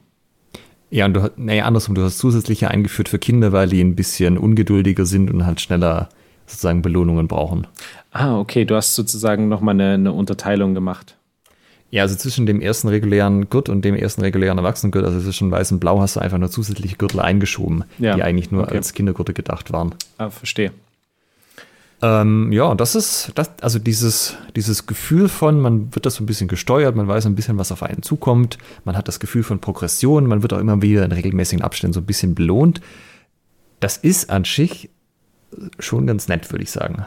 [0.91, 4.39] Ja, und du, nee, andersrum, du hast zusätzliche eingeführt für Kinder, weil die ein bisschen
[4.39, 6.09] ungeduldiger sind und halt schneller
[6.51, 7.67] sozusagen Belohnungen brauchen.
[8.13, 11.17] Ah, okay, du hast sozusagen nochmal eine, eine Unterteilung gemacht.
[11.91, 15.73] Ja, also zwischen dem ersten regulären Gurt und dem ersten regulären Erwachsenengurt, also zwischen weiß
[15.73, 18.15] und blau, hast du einfach nur zusätzliche Gürtel eingeschoben, ja.
[18.15, 18.77] die eigentlich nur okay.
[18.77, 19.95] als Kindergurte gedacht waren.
[20.17, 20.73] Ah, verstehe.
[22.03, 26.27] Ähm, ja, das ist, das, also dieses, dieses Gefühl von, man wird das so ein
[26.27, 29.59] bisschen gesteuert, man weiß ein bisschen, was auf einen zukommt, man hat das Gefühl von
[29.59, 32.81] Progression, man wird auch immer wieder in regelmäßigen Abständen so ein bisschen belohnt.
[33.81, 34.91] Das ist an sich
[35.79, 37.07] schon ganz nett, würde ich sagen.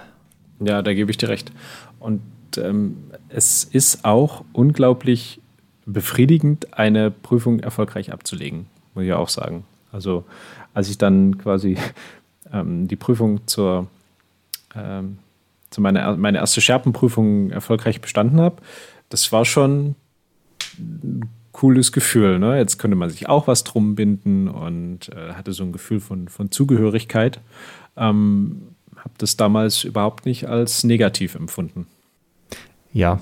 [0.59, 1.51] Ja, da gebe ich dir recht.
[1.99, 2.21] Und
[2.57, 2.97] ähm,
[3.29, 5.41] es ist auch unglaublich
[5.85, 9.65] befriedigend, eine Prüfung erfolgreich abzulegen, muss ich auch sagen.
[9.91, 10.23] Also
[10.73, 11.77] als ich dann quasi
[12.53, 13.87] ähm, die Prüfung zur,
[14.75, 15.17] ähm,
[15.69, 18.57] zu meiner meine erste Scherpenprüfung erfolgreich bestanden habe,
[19.09, 19.95] das war schon
[20.77, 22.39] ein cooles Gefühl.
[22.39, 22.57] Ne?
[22.57, 26.27] Jetzt könnte man sich auch was drum binden und äh, hatte so ein Gefühl von,
[26.27, 27.39] von Zugehörigkeit.
[27.95, 31.87] Ähm, habe das damals überhaupt nicht als negativ empfunden.
[32.93, 33.19] Ja,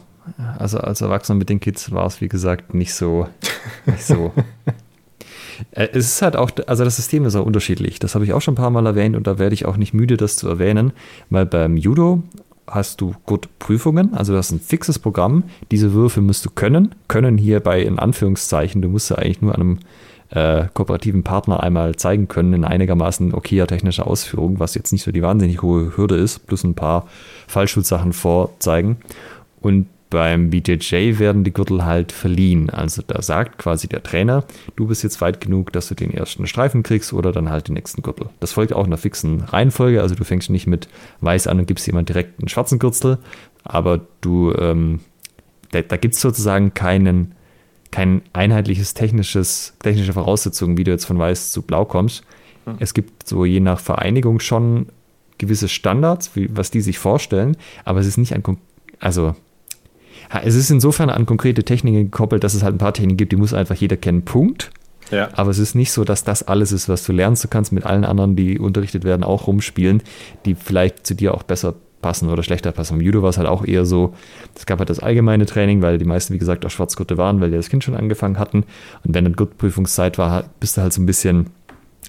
[0.59, 3.27] also als Erwachsener mit den Kids war es, wie gesagt, nicht so.
[3.85, 4.33] Nicht so.
[5.69, 7.99] Äh, es ist halt auch, also das System ist auch unterschiedlich.
[7.99, 9.93] Das habe ich auch schon ein paar Mal erwähnt und da werde ich auch nicht
[9.93, 10.91] müde, das zu erwähnen,
[11.29, 12.23] weil beim Judo
[12.65, 15.43] hast du gut Prüfungen, also das ist ein fixes Programm.
[15.69, 16.95] Diese Würfe musst du können.
[17.07, 19.79] Können hierbei in Anführungszeichen, du musst ja eigentlich nur an einem
[20.31, 25.11] äh, kooperativen Partner einmal zeigen können in einigermaßen okayer technischer Ausführung, was jetzt nicht so
[25.11, 27.07] die wahnsinnig hohe Hürde ist, plus ein paar
[27.47, 28.97] Fallschutzsachen vorzeigen.
[29.61, 32.69] Und beim BJJ werden die Gürtel halt verliehen.
[32.69, 34.43] Also da sagt quasi der Trainer,
[34.75, 37.75] du bist jetzt weit genug, dass du den ersten Streifen kriegst oder dann halt den
[37.75, 38.27] nächsten Gürtel.
[38.41, 40.01] Das folgt auch einer fixen Reihenfolge.
[40.01, 40.89] Also du fängst nicht mit
[41.21, 43.19] weiß an und gibst jemand direkt einen schwarzen Gürtel,
[43.63, 44.99] aber du, ähm,
[45.71, 47.33] da, da gibt es sozusagen keinen
[47.91, 52.23] kein einheitliches technisches, technische Voraussetzungen, wie du jetzt von weiß zu blau kommst.
[52.65, 52.75] Mhm.
[52.79, 54.87] Es gibt so je nach Vereinigung schon
[55.37, 58.43] gewisse Standards, wie, was die sich vorstellen, aber es ist nicht ein,
[58.99, 59.35] also
[60.43, 63.37] es ist insofern an konkrete Techniken gekoppelt, dass es halt ein paar Techniken gibt, die
[63.37, 64.71] muss einfach jeder kennen, Punkt.
[65.09, 65.29] Ja.
[65.33, 67.43] Aber es ist nicht so, dass das alles ist, was du lernst.
[67.43, 70.01] Du kannst mit allen anderen, die unterrichtet werden, auch rumspielen,
[70.45, 72.99] die vielleicht zu dir auch besser passen oder schlechter passen.
[72.99, 74.13] Im Judo war es halt auch eher so,
[74.55, 77.51] es gab halt das allgemeine Training, weil die meisten, wie gesagt, auch Schwarzgurte waren, weil
[77.51, 78.63] die das Kind schon angefangen hatten.
[79.03, 81.47] Und wenn dann Gurtprüfungszeit war, bist du halt so ein bisschen,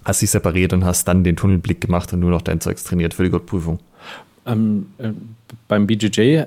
[0.05, 3.14] hast dich separiert und hast dann den Tunnelblick gemacht und nur noch dein Zeugs trainiert
[3.14, 3.78] für die Gurtprüfung.
[4.46, 5.11] Ähm, äh,
[5.68, 6.44] beim BJJ,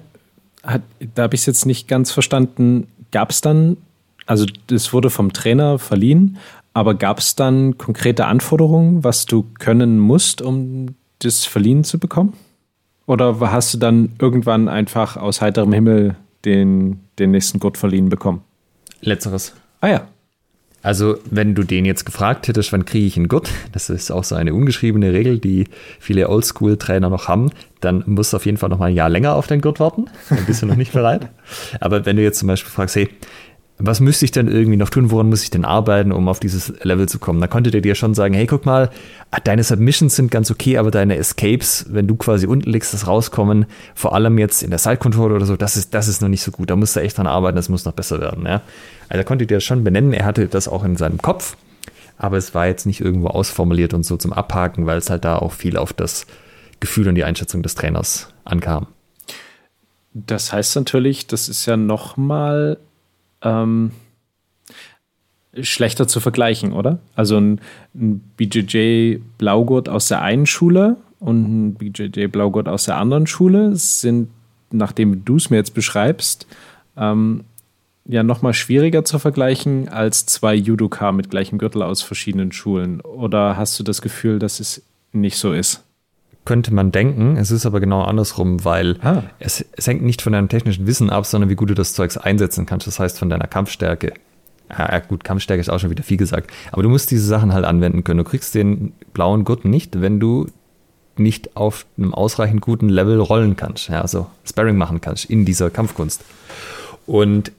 [0.64, 0.82] hat,
[1.14, 3.78] da habe ich es jetzt nicht ganz verstanden, gab es dann
[4.26, 6.38] also das wurde vom Trainer verliehen,
[6.74, 12.34] aber gab es dann konkrete Anforderungen, was du können musst, um das verliehen zu bekommen?
[13.08, 18.42] Oder hast du dann irgendwann einfach aus heiterem Himmel den, den nächsten Gurt verliehen bekommen?
[19.02, 19.54] Letzteres.
[19.82, 20.08] Ah ja.
[20.82, 24.24] Also, wenn du den jetzt gefragt hättest, wann kriege ich einen Gurt, das ist auch
[24.24, 25.66] so eine ungeschriebene Regel, die
[26.00, 27.50] viele Oldschool-Trainer noch haben,
[27.82, 30.06] dann musst du auf jeden Fall noch mal ein Jahr länger auf deinen Gurt warten.
[30.30, 31.30] Dann bist du noch nicht bereit.
[31.80, 33.10] Aber wenn du jetzt zum Beispiel fragst, hey,
[33.78, 36.74] was müsste ich denn irgendwie noch tun, woran muss ich denn arbeiten, um auf dieses
[36.84, 37.42] Level zu kommen?
[37.42, 38.90] Da konnte der dir schon sagen, hey, guck mal,
[39.44, 43.66] deine Submissions sind ganz okay, aber deine Escapes, wenn du quasi unten liegst, das rauskommen,
[43.94, 46.42] vor allem jetzt in der Side Control oder so, das ist, das ist noch nicht
[46.42, 46.70] so gut.
[46.70, 48.46] Da musst du echt dran arbeiten, das muss noch besser werden.
[48.46, 48.62] Ja?
[49.10, 51.58] Also er konnte dir das schon benennen, er hatte das auch in seinem Kopf,
[52.18, 55.38] aber es war jetzt nicht irgendwo ausformuliert und so zum Abhaken, weil es halt da
[55.38, 56.28] auch viel auf das
[56.80, 58.88] Gefühl und die Einschätzung des Trainers ankam.
[60.14, 62.78] Das heißt natürlich, das ist ja nochmal
[63.46, 63.92] ähm,
[65.62, 67.00] schlechter zu vergleichen, oder?
[67.16, 67.62] Also ein,
[67.94, 73.76] ein BJJ Blaugurt aus der einen Schule und ein BJJ Blaugurt aus der anderen Schule
[73.76, 74.30] sind,
[74.72, 76.46] nachdem du es mir jetzt beschreibst,
[76.98, 77.46] ähm,
[78.08, 83.00] ja nochmal schwieriger zu vergleichen als zwei Judoka mit gleichem Gürtel aus verschiedenen Schulen.
[83.02, 85.85] Oder hast du das Gefühl, dass es nicht so ist?
[86.46, 87.38] Könnte man denken.
[87.38, 89.24] Es ist aber genau andersrum, weil ah.
[89.40, 92.18] es, es, hängt nicht von deinem technischen Wissen ab, sondern wie gut du das Zeugs
[92.18, 92.88] einsetzen kannst.
[92.88, 94.14] Das heißt von deiner Kampfstärke.
[94.70, 96.52] Ja, gut, Kampfstärke ist auch schon wieder viel gesagt.
[96.72, 98.20] Aber du musst diese Sachen halt anwenden können.
[98.20, 100.48] Du kriegst den blauen Gurt nicht, wenn du
[101.18, 103.90] nicht auf einem ausreichend guten Level rollen kannst.
[103.90, 106.24] Ja, also Sparring machen kannst in dieser Kampfkunst.
[107.06, 107.52] Und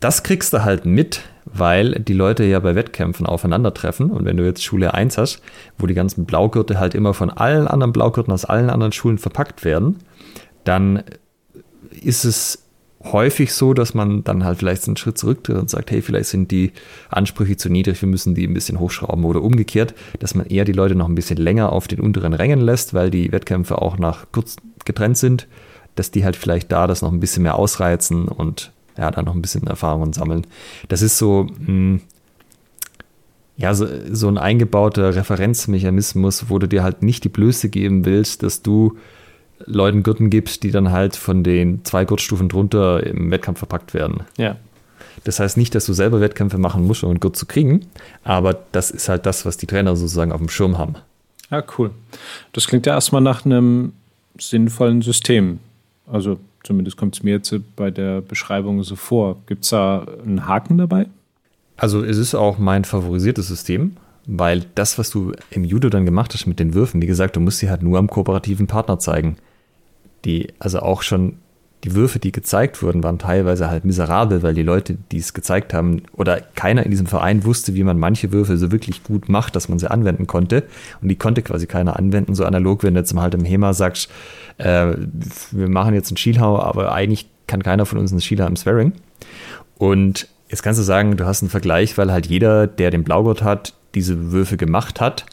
[0.00, 1.22] das kriegst du halt mit,
[1.52, 4.10] weil die Leute ja bei Wettkämpfen aufeinandertreffen.
[4.10, 5.42] Und wenn du jetzt Schule 1 hast,
[5.78, 9.64] wo die ganzen Blaugürtel halt immer von allen anderen Blaugürteln aus allen anderen Schulen verpackt
[9.64, 9.98] werden,
[10.64, 11.02] dann
[12.02, 12.66] ist es
[13.02, 16.50] häufig so, dass man dann halt vielleicht einen Schritt zurücktritt und sagt, hey, vielleicht sind
[16.50, 16.72] die
[17.08, 20.72] Ansprüche zu niedrig, wir müssen die ein bisschen hochschrauben oder umgekehrt, dass man eher die
[20.72, 24.26] Leute noch ein bisschen länger auf den unteren Rängen lässt, weil die Wettkämpfe auch nach
[24.32, 25.48] kurz getrennt sind,
[25.94, 29.34] dass die halt vielleicht da das noch ein bisschen mehr ausreizen und ja, da noch
[29.34, 30.46] ein bisschen Erfahrungen sammeln.
[30.88, 32.00] Das ist so, mh, hm,
[33.56, 38.42] ja, so, so ein eingebauter Referenzmechanismus, wo du dir halt nicht die Blöße geben willst,
[38.42, 38.96] dass du
[39.66, 44.20] Leuten Gürten gibst, die dann halt von den zwei Gurtstufen drunter im Wettkampf verpackt werden.
[44.38, 44.56] Ja.
[45.24, 47.84] Das heißt nicht, dass du selber Wettkämpfe machen musst, um einen Gurt zu kriegen,
[48.24, 50.94] aber das ist halt das, was die Trainer sozusagen auf dem Schirm haben.
[51.50, 51.90] Ja, cool.
[52.52, 53.92] Das klingt ja erstmal nach einem
[54.38, 55.58] sinnvollen System.
[56.06, 59.42] Also Zumindest kommt es mir jetzt bei der Beschreibung so vor.
[59.46, 61.06] Gibt es da einen Haken dabei?
[61.76, 63.96] Also es ist auch mein favorisiertes System,
[64.26, 67.40] weil das, was du im Judo dann gemacht hast mit den Würfen, wie gesagt, du
[67.40, 69.36] musst sie halt nur am kooperativen Partner zeigen.
[70.26, 71.38] Die, also auch schon
[71.84, 75.72] die Würfe, die gezeigt wurden, waren teilweise halt miserabel, weil die Leute, die es gezeigt
[75.72, 79.56] haben, oder keiner in diesem Verein wusste, wie man manche Würfe so wirklich gut macht,
[79.56, 80.64] dass man sie anwenden konnte.
[81.00, 84.10] Und die konnte quasi keiner anwenden, so analog, wenn du jetzt halt im HEMA sagst,
[84.58, 84.94] äh,
[85.52, 88.92] wir machen jetzt einen Schielhau, aber eigentlich kann keiner von uns einen Schielhau im Swearing.
[89.78, 93.42] Und jetzt kannst du sagen, du hast einen Vergleich, weil halt jeder, der den Blaugurt
[93.42, 95.24] hat, diese Würfe gemacht hat,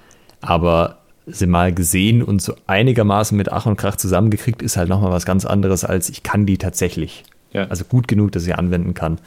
[0.41, 0.96] aber
[1.27, 5.25] sie mal gesehen und so einigermaßen mit Ach und Krach zusammengekriegt, ist halt nochmal was
[5.25, 7.23] ganz anderes, als ich kann die tatsächlich.
[7.51, 7.65] Ja.
[7.65, 9.19] Also gut genug, dass ich sie anwenden kann.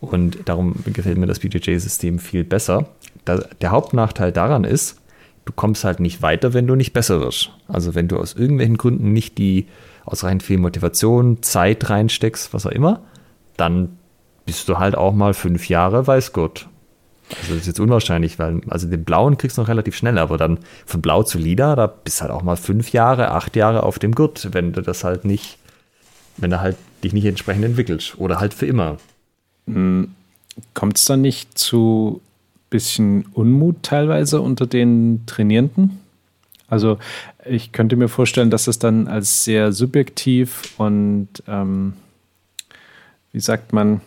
[0.00, 2.88] Und darum gefällt mir das BJJ-System viel besser.
[3.24, 5.00] Da, der Hauptnachteil daran ist,
[5.44, 7.50] du kommst halt nicht weiter, wenn du nicht besser wirst.
[7.68, 9.66] Also wenn du aus irgendwelchen Gründen nicht die
[10.04, 13.02] ausreichend viel Motivation, Zeit reinsteckst, was auch immer,
[13.56, 13.98] dann
[14.44, 16.68] bist du halt auch mal fünf Jahre Weißgurt.
[17.30, 20.36] Also das ist jetzt unwahrscheinlich, weil also den blauen kriegst du noch relativ schnell, aber
[20.38, 23.98] dann von blau zu lila, da bist halt auch mal fünf Jahre, acht Jahre auf
[23.98, 25.58] dem Gurt, wenn du das halt nicht,
[26.36, 28.98] wenn du halt dich nicht entsprechend entwickelst oder halt für immer.
[29.66, 30.14] Hm,
[30.72, 32.22] Kommt es dann nicht zu
[32.70, 36.00] bisschen Unmut teilweise unter den Trainierenden?
[36.68, 36.98] Also
[37.44, 41.92] ich könnte mir vorstellen, dass es dann als sehr subjektiv und ähm,
[43.32, 44.00] wie sagt man,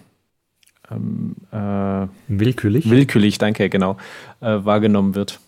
[0.91, 2.89] ähm, äh, Willkürlich?
[2.89, 3.97] willkürlich, danke, genau,
[4.41, 5.39] äh, wahrgenommen wird.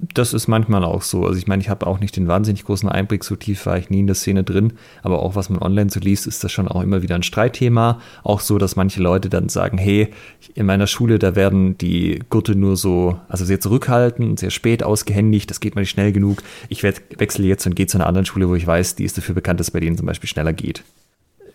[0.00, 1.26] Das ist manchmal auch so.
[1.26, 3.90] Also ich meine, ich habe auch nicht den wahnsinnig großen Einblick, so tief war ich
[3.90, 6.68] nie in der Szene drin, aber auch was man online so liest, ist das schon
[6.68, 8.00] auch immer wieder ein Streitthema.
[8.22, 10.10] Auch so, dass manche Leute dann sagen, hey,
[10.54, 15.50] in meiner Schule, da werden die Gurte nur so, also sehr zurückhaltend, sehr spät ausgehändigt,
[15.50, 16.44] das geht mal nicht schnell genug.
[16.68, 19.18] Ich werd, wechsle jetzt und gehe zu einer anderen Schule, wo ich weiß, die ist
[19.18, 20.84] dafür bekannt, dass bei denen zum Beispiel schneller geht.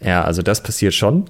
[0.01, 1.25] Ja, also das passiert schon.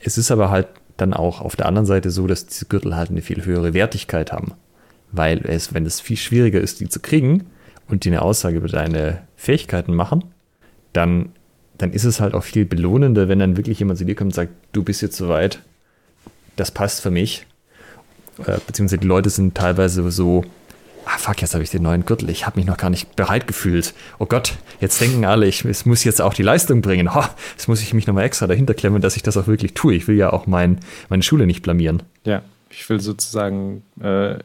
[0.00, 3.10] Es ist aber halt dann auch auf der anderen Seite so, dass diese Gürtel halt
[3.10, 4.54] eine viel höhere Wertigkeit haben
[5.16, 7.46] weil es, wenn es viel schwieriger ist, die zu kriegen
[7.88, 10.24] und die eine Aussage über deine Fähigkeiten machen,
[10.92, 11.30] dann,
[11.78, 14.34] dann ist es halt auch viel belohnender, wenn dann wirklich jemand zu dir kommt und
[14.34, 15.60] sagt, du bist jetzt soweit,
[16.56, 17.46] das passt für mich.
[18.44, 20.44] Äh, beziehungsweise die Leute sind teilweise so,
[21.06, 23.46] ah fuck, jetzt habe ich den neuen Gürtel, ich habe mich noch gar nicht bereit
[23.46, 23.94] gefühlt.
[24.18, 27.14] Oh Gott, jetzt denken alle, ich es muss jetzt auch die Leistung bringen.
[27.14, 29.94] Ha, jetzt muss ich mich nochmal extra dahinter klemmen, dass ich das auch wirklich tue.
[29.94, 32.02] Ich will ja auch mein, meine Schule nicht blamieren.
[32.24, 34.38] Ja, ich will sozusagen äh,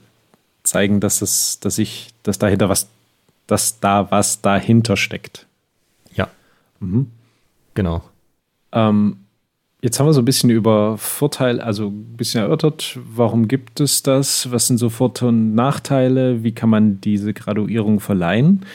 [0.63, 2.87] zeigen, dass es, dass ich, dass dahinter was,
[3.47, 5.47] dass da was dahinter steckt.
[6.13, 6.27] Ja.
[6.79, 7.11] Mhm.
[7.73, 8.03] Genau.
[8.71, 9.17] Ähm,
[9.81, 14.03] jetzt haben wir so ein bisschen über Vorteile, also ein bisschen erörtert, warum gibt es
[14.03, 18.65] das, was sind so Vor- und Nachteile, wie kann man diese Graduierung verleihen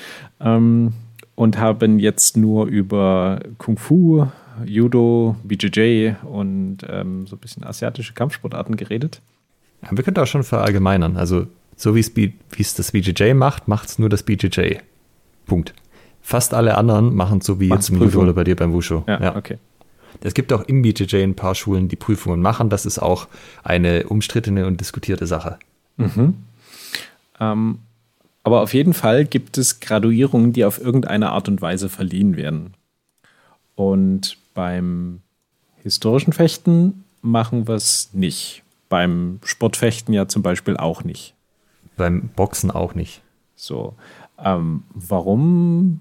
[0.40, 0.92] ähm,
[1.34, 4.26] und haben jetzt nur über Kung Fu,
[4.64, 9.20] Judo, BJJ und ähm, so ein bisschen asiatische Kampfsportarten geredet.
[9.82, 11.16] Ja, wir können auch schon verallgemeinern.
[11.16, 12.00] Also so wie
[12.58, 14.76] es das BJJ macht, macht es nur das BJJ.
[15.46, 15.74] Punkt.
[16.22, 18.72] Fast alle anderen machen es so wie Macht's jetzt im Judo oder bei dir beim
[18.72, 19.02] Wushu.
[19.06, 19.58] Ja, ja, okay.
[20.22, 22.70] Es gibt auch im BJJ ein paar Schulen, die Prüfungen machen.
[22.70, 23.28] Das ist auch
[23.62, 25.58] eine umstrittene und diskutierte Sache.
[25.96, 26.34] Mhm.
[27.40, 27.78] Ähm,
[28.42, 32.74] aber auf jeden Fall gibt es Graduierungen, die auf irgendeine Art und Weise verliehen werden.
[33.74, 35.20] Und beim
[35.82, 38.62] historischen Fechten machen wir es nicht.
[38.88, 41.34] Beim Sportfechten ja zum Beispiel auch nicht.
[41.96, 43.22] Beim Boxen auch nicht.
[43.56, 43.94] So.
[44.38, 46.00] Ähm, warum?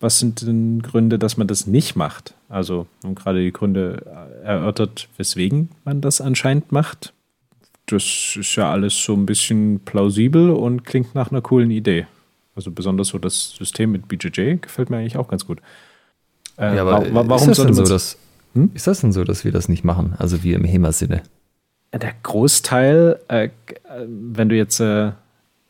[0.00, 2.34] Was sind denn Gründe, dass man das nicht macht?
[2.50, 4.04] Also, wir haben gerade die Gründe
[4.42, 7.12] erörtert, weswegen man das anscheinend macht.
[7.86, 12.06] Das ist ja alles so ein bisschen plausibel und klingt nach einer coolen Idee.
[12.56, 15.60] Also besonders so das System mit BJJ gefällt mir eigentlich auch ganz gut.
[16.58, 18.18] Äh, ja, aber wa warum ist das, denn so, dass,
[18.54, 18.70] hm?
[18.74, 20.14] ist das denn so, dass wir das nicht machen?
[20.18, 21.22] Also wir im HEMA-Sinne?
[21.92, 23.50] Der Großteil, äh,
[24.06, 25.12] wenn du jetzt äh,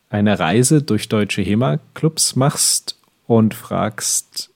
[0.08, 4.50] eine Reise durch deutsche HEMA-Clubs machst und fragst,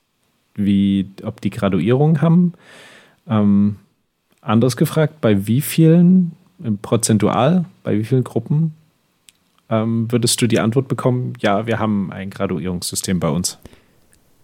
[0.55, 2.53] wie, ob die Graduierung haben,
[3.29, 3.77] ähm,
[4.41, 6.33] anders gefragt, bei wie vielen,
[6.83, 8.75] prozentual, bei wie vielen Gruppen
[9.71, 13.59] ähm, würdest du die Antwort bekommen, ja, wir haben ein Graduierungssystem bei uns?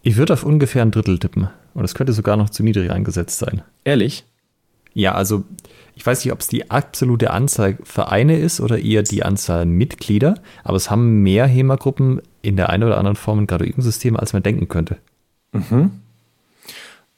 [0.03, 1.49] Ich würde auf ungefähr ein Drittel tippen.
[1.75, 3.63] Und es könnte sogar noch zu niedrig eingesetzt sein.
[3.85, 4.25] Ehrlich?
[4.93, 5.45] Ja, also
[5.95, 10.35] ich weiß nicht, ob es die absolute Anzahl Vereine ist oder eher die Anzahl Mitglieder,
[10.65, 14.43] aber es haben mehr HEMA-Gruppen in der einen oder anderen Form ein Graduierungssystem, als man
[14.43, 14.97] denken könnte.
[15.53, 15.91] Mhm.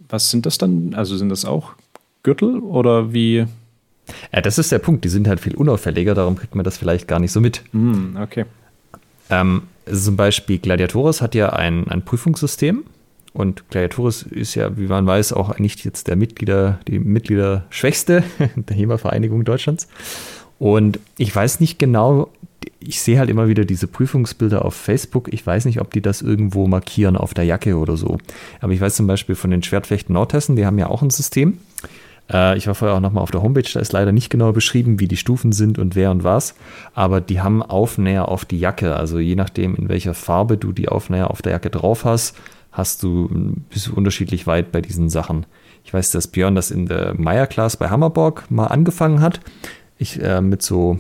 [0.09, 0.95] Was sind das dann?
[0.95, 1.73] Also sind das auch
[2.23, 3.47] Gürtel oder wie?
[4.33, 5.05] Ja, das ist der Punkt.
[5.05, 7.63] Die sind halt viel unauffälliger, darum kriegt man das vielleicht gar nicht so mit.
[7.73, 8.45] Mhm, okay.
[9.31, 12.85] Ähm, zum Beispiel Gladiatoris hat ja ein, ein Prüfungssystem
[13.33, 18.23] und Gladiatoris ist ja, wie man weiß, auch nicht jetzt der Mitglieder, die Mitgliederschwächste
[18.57, 19.89] der HEMA-Vereinigung Deutschlands.
[20.59, 22.31] Und ich weiß nicht genau,
[22.81, 25.33] ich sehe halt immer wieder diese Prüfungsbilder auf Facebook.
[25.33, 28.19] Ich weiß nicht, ob die das irgendwo markieren auf der Jacke oder so.
[28.61, 31.59] Aber ich weiß zum Beispiel von den Schwertfechten Nordhessen, die haben ja auch ein System.
[32.31, 35.01] Äh, ich war vorher auch nochmal auf der Homepage, da ist leider nicht genau beschrieben,
[35.01, 36.55] wie die Stufen sind und wer und was.
[36.95, 38.97] Aber die haben Aufnäher auf die Jacke.
[38.97, 42.37] Also je nachdem, in welcher Farbe du die Aufnäher auf der Jacke drauf hast,
[42.71, 43.29] hast du,
[43.71, 45.47] bist du unterschiedlich weit bei diesen Sachen.
[45.85, 49.41] Ich weiß, dass Björn das in der Meier-Class bei Hammerborg mal angefangen hat.
[49.99, 50.99] Ich äh, mit so,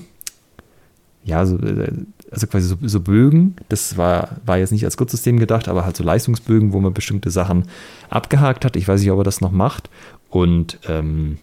[1.24, 1.92] ja, so, äh,
[2.30, 3.56] also quasi so, so, Bögen.
[3.68, 7.30] Das war, war jetzt nicht als Kurzsystem gedacht, aber halt so Leistungsbögen, wo man bestimmte
[7.30, 7.64] Sachen
[8.10, 8.76] abgehakt hat.
[8.76, 9.90] Ich weiß nicht, ob er das noch macht.
[10.30, 11.38] Und ähm,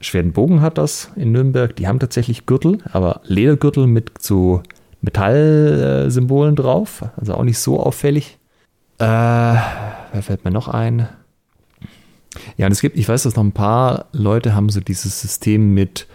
[0.00, 1.74] Schwerdenbogen hat das in Nürnberg.
[1.76, 4.62] Die haben tatsächlich Gürtel, aber Ledergürtel mit so
[5.02, 7.04] Metallsymbolen drauf.
[7.16, 8.38] Also auch nicht so auffällig.
[8.98, 11.08] Äh, wer fällt mir noch ein?
[12.56, 15.74] Ja, und es gibt, ich weiß, dass noch ein paar Leute haben so dieses System
[15.74, 16.06] mit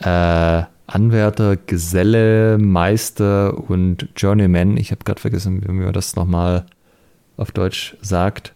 [0.00, 4.76] äh, Anwärter, Geselle, Meister und Journeyman.
[4.76, 6.66] Ich habe gerade vergessen, wie man das nochmal
[7.36, 8.54] auf Deutsch sagt.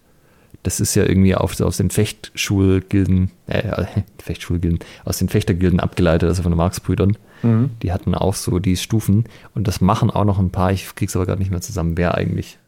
[0.63, 3.85] Das ist ja irgendwie auf, aus den Fechtschulgilden, äh,
[4.19, 7.19] Fechtschulgilden, aus den Fechtergilden abgeleitet, also von den Marx-Brüdern.
[7.43, 7.71] Mhm.
[7.83, 10.73] Die hatten auch so die Stufen und das machen auch noch ein paar.
[10.73, 12.59] Ich krieg's aber gerade nicht mehr zusammen, wer eigentlich.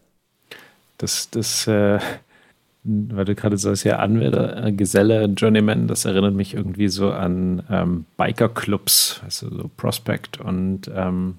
[0.98, 1.98] Das, das, äh,
[2.84, 7.62] weil du gerade sagst, ja, Anwender, äh, Geselle, Journeyman, das erinnert mich irgendwie so an
[7.70, 11.36] ähm, Biker-Clubs, also so Prospect und ähm,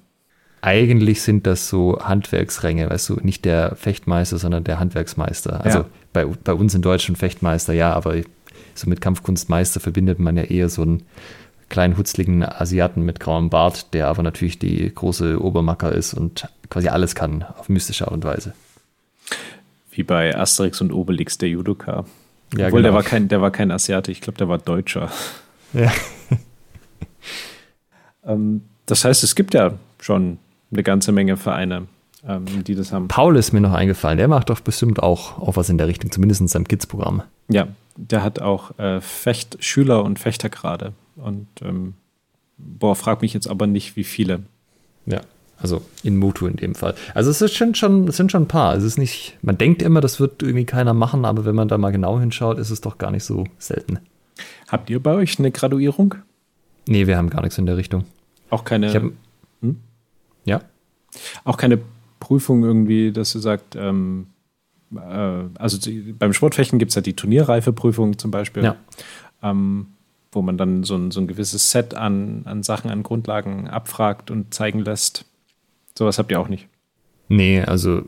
[0.62, 5.64] eigentlich sind das so Handwerksränge, weißt du, nicht der Fechtmeister, sondern der Handwerksmeister.
[5.64, 5.86] Also ja.
[6.12, 8.16] bei, bei uns in Deutschen Fechtmeister, ja, aber
[8.74, 11.04] so mit Kampfkunstmeister verbindet man ja eher so einen
[11.70, 16.88] kleinen, hutzligen Asiaten mit grauem Bart, der aber natürlich die große Obermacker ist und quasi
[16.88, 18.54] alles kann, auf mystische Art und Weise.
[19.96, 22.06] Wie bei Asterix und Obelix, der Judoka.
[22.56, 22.82] Ja, Obwohl, genau.
[22.82, 25.10] der, war kein, der war kein Asiate, ich glaube, der war Deutscher.
[25.74, 25.92] Ja.
[28.26, 30.38] ähm, das heißt, es gibt ja schon
[30.72, 31.88] eine ganze Menge Vereine,
[32.28, 33.08] ähm, die das haben.
[33.08, 36.12] Paul ist mir noch eingefallen, der macht doch bestimmt auch, auch was in der Richtung,
[36.12, 37.24] zumindest in seinem Kids-Programm.
[37.48, 40.94] Ja, der hat auch äh, Fechtschüler und Fechter gerade.
[41.16, 41.94] Und ähm,
[42.58, 44.44] boah, frag mich jetzt aber nicht, wie viele.
[45.06, 45.22] Ja,
[45.58, 46.96] also in Mutu in dem Fall.
[47.14, 48.76] Also es sind schon, es sind schon ein paar.
[48.76, 51.78] Es ist nicht, man denkt immer, das wird irgendwie keiner machen, aber wenn man da
[51.78, 54.00] mal genau hinschaut, ist es doch gar nicht so selten.
[54.68, 56.16] Habt ihr bei euch eine Graduierung?
[56.88, 58.06] Nee, wir haben gar nichts in der Richtung.
[58.50, 58.94] Auch keine.
[58.94, 59.04] Hab,
[59.62, 59.78] hm?
[60.46, 60.62] Ja.
[61.44, 61.80] Auch keine
[62.20, 64.28] Prüfung irgendwie, dass ihr sagt, ähm,
[64.96, 68.76] äh, also beim Sportfechten gibt es ja die Turnierreifeprüfung zum Beispiel, ja.
[69.42, 69.88] ähm,
[70.32, 74.32] wo man dann so ein, so ein gewisses Set an, an Sachen, an Grundlagen abfragt
[74.32, 75.26] und zeigen lässt.
[75.98, 76.68] Sowas habt ihr auch nicht.
[77.30, 78.04] Nee, also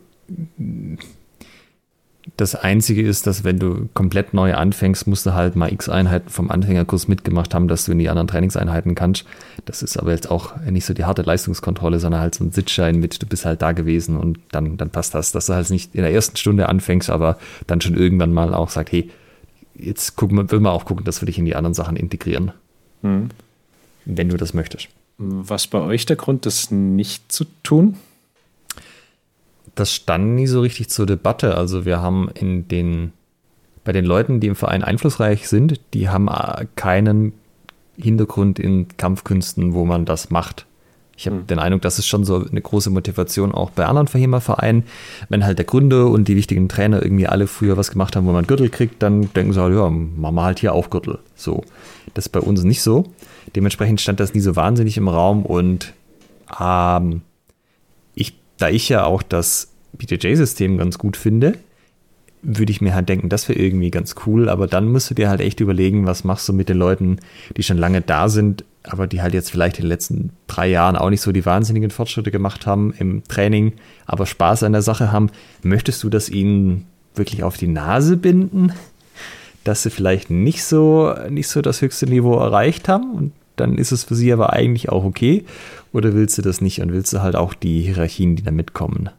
[2.36, 6.30] das Einzige ist, dass wenn du komplett neu anfängst, musst du halt mal x Einheiten
[6.30, 9.26] vom Anfängerkurs mitgemacht haben, dass du in die anderen Trainingseinheiten kannst.
[9.66, 13.00] Das ist aber jetzt auch nicht so die harte Leistungskontrolle, sondern halt so ein Sitzschein
[13.00, 15.32] mit, du bist halt da gewesen und dann, dann passt das.
[15.32, 18.70] Dass du halt nicht in der ersten Stunde anfängst, aber dann schon irgendwann mal auch
[18.70, 19.10] sagt, hey,
[19.76, 22.52] jetzt gucken wir, will man auch gucken, dass wir dich in die anderen Sachen integrieren.
[23.04, 23.30] Hm.
[24.06, 24.90] Wenn du das möchtest.
[25.18, 27.98] Was bei euch der Grund, das nicht zu tun?
[29.80, 31.56] das stand nie so richtig zur Debatte.
[31.56, 33.14] Also wir haben in den,
[33.84, 37.34] bei den Leuten, die im Verein einflussreich sind, die haben äh, keinen
[37.98, 40.66] Hintergrund in Kampfkünsten, wo man das macht.
[41.18, 41.48] Ich habe mhm.
[41.48, 44.84] den Eindruck, das ist schon so eine große Motivation auch bei anderen Verhemer-Vereinen.
[45.30, 48.32] Wenn halt der Gründer und die wichtigen Trainer irgendwie alle früher was gemacht haben, wo
[48.32, 51.20] man Gürtel kriegt, dann denken sie halt, ja, machen wir halt hier auch Gürtel.
[51.36, 51.64] So.
[52.14, 53.06] Das ist bei uns nicht so.
[53.56, 55.94] Dementsprechend stand das nie so wahnsinnig im Raum und
[56.62, 57.22] ähm,
[58.58, 61.54] da ich ja auch das BJJ-System ganz gut finde,
[62.50, 65.30] würde ich mir halt denken, das wäre irgendwie ganz cool, aber dann musst du dir
[65.30, 67.18] halt echt überlegen, was machst du mit den Leuten,
[67.58, 70.96] die schon lange da sind, aber die halt jetzt vielleicht in den letzten drei Jahren
[70.96, 73.74] auch nicht so die wahnsinnigen Fortschritte gemacht haben im Training,
[74.06, 75.30] aber Spaß an der Sache haben.
[75.62, 78.72] Möchtest du das ihnen wirklich auf die Nase binden,
[79.66, 83.92] dass sie vielleicht nicht so, nicht so das höchste Niveau erreicht haben und dann ist
[83.92, 85.44] es für sie aber eigentlich auch okay.
[85.92, 89.10] Oder willst du das nicht und willst du halt auch die Hierarchien, die da mitkommen?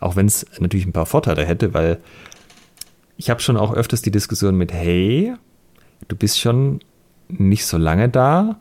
[0.00, 1.98] Auch wenn es natürlich ein paar Vorteile hätte, weil
[3.18, 5.34] ich habe schon auch öfters die Diskussion mit, hey,
[6.06, 6.78] du bist schon
[7.28, 8.60] nicht so lange da,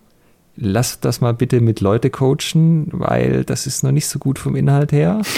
[0.57, 4.55] lass das mal bitte mit Leute coachen, weil das ist noch nicht so gut vom
[4.55, 5.21] Inhalt her.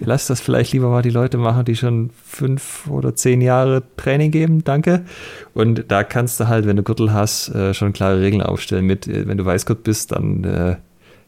[0.00, 4.30] Lass das vielleicht lieber mal die Leute machen, die schon fünf oder zehn Jahre Training
[4.30, 5.04] geben, danke.
[5.52, 9.06] Und da kannst du halt, wenn du Gürtel hast, äh, schon klare Regeln aufstellen mit,
[9.06, 10.76] äh, wenn du Weißgurt bist, dann äh,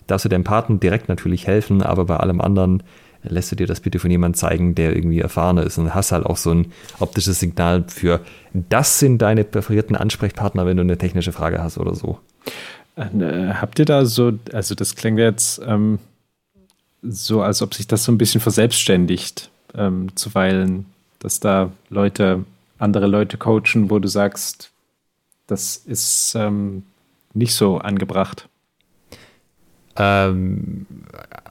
[0.07, 2.83] darfst du deinem Partner direkt natürlich helfen, aber bei allem anderen
[3.28, 6.26] lässt du dir das bitte von jemandem zeigen, der irgendwie erfahrener ist und hast halt
[6.26, 8.20] auch so ein optisches Signal für,
[8.52, 12.18] das sind deine präferierten Ansprechpartner, wenn du eine technische Frage hast oder so.
[12.96, 15.98] Äh, habt ihr da so, also das klingt jetzt ähm,
[17.02, 20.86] so, als ob sich das so ein bisschen verselbstständigt, ähm, zuweilen,
[21.18, 22.44] dass da Leute,
[22.78, 24.70] andere Leute coachen, wo du sagst,
[25.46, 26.82] das ist ähm,
[27.34, 28.48] nicht so angebracht.
[29.96, 30.86] Ähm,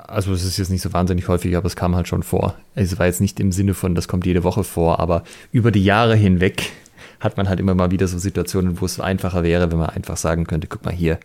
[0.08, 2.56] also es ist jetzt nicht so wahnsinnig häufig, aber es kam halt schon vor.
[2.76, 5.84] Es war jetzt nicht im Sinne von, das kommt jede Woche vor, aber über die
[5.84, 6.72] Jahre hinweg
[7.20, 10.18] hat man halt immer mal wieder so Situationen, wo es einfacher wäre, wenn man einfach
[10.18, 11.20] sagen könnte, guck mal hier,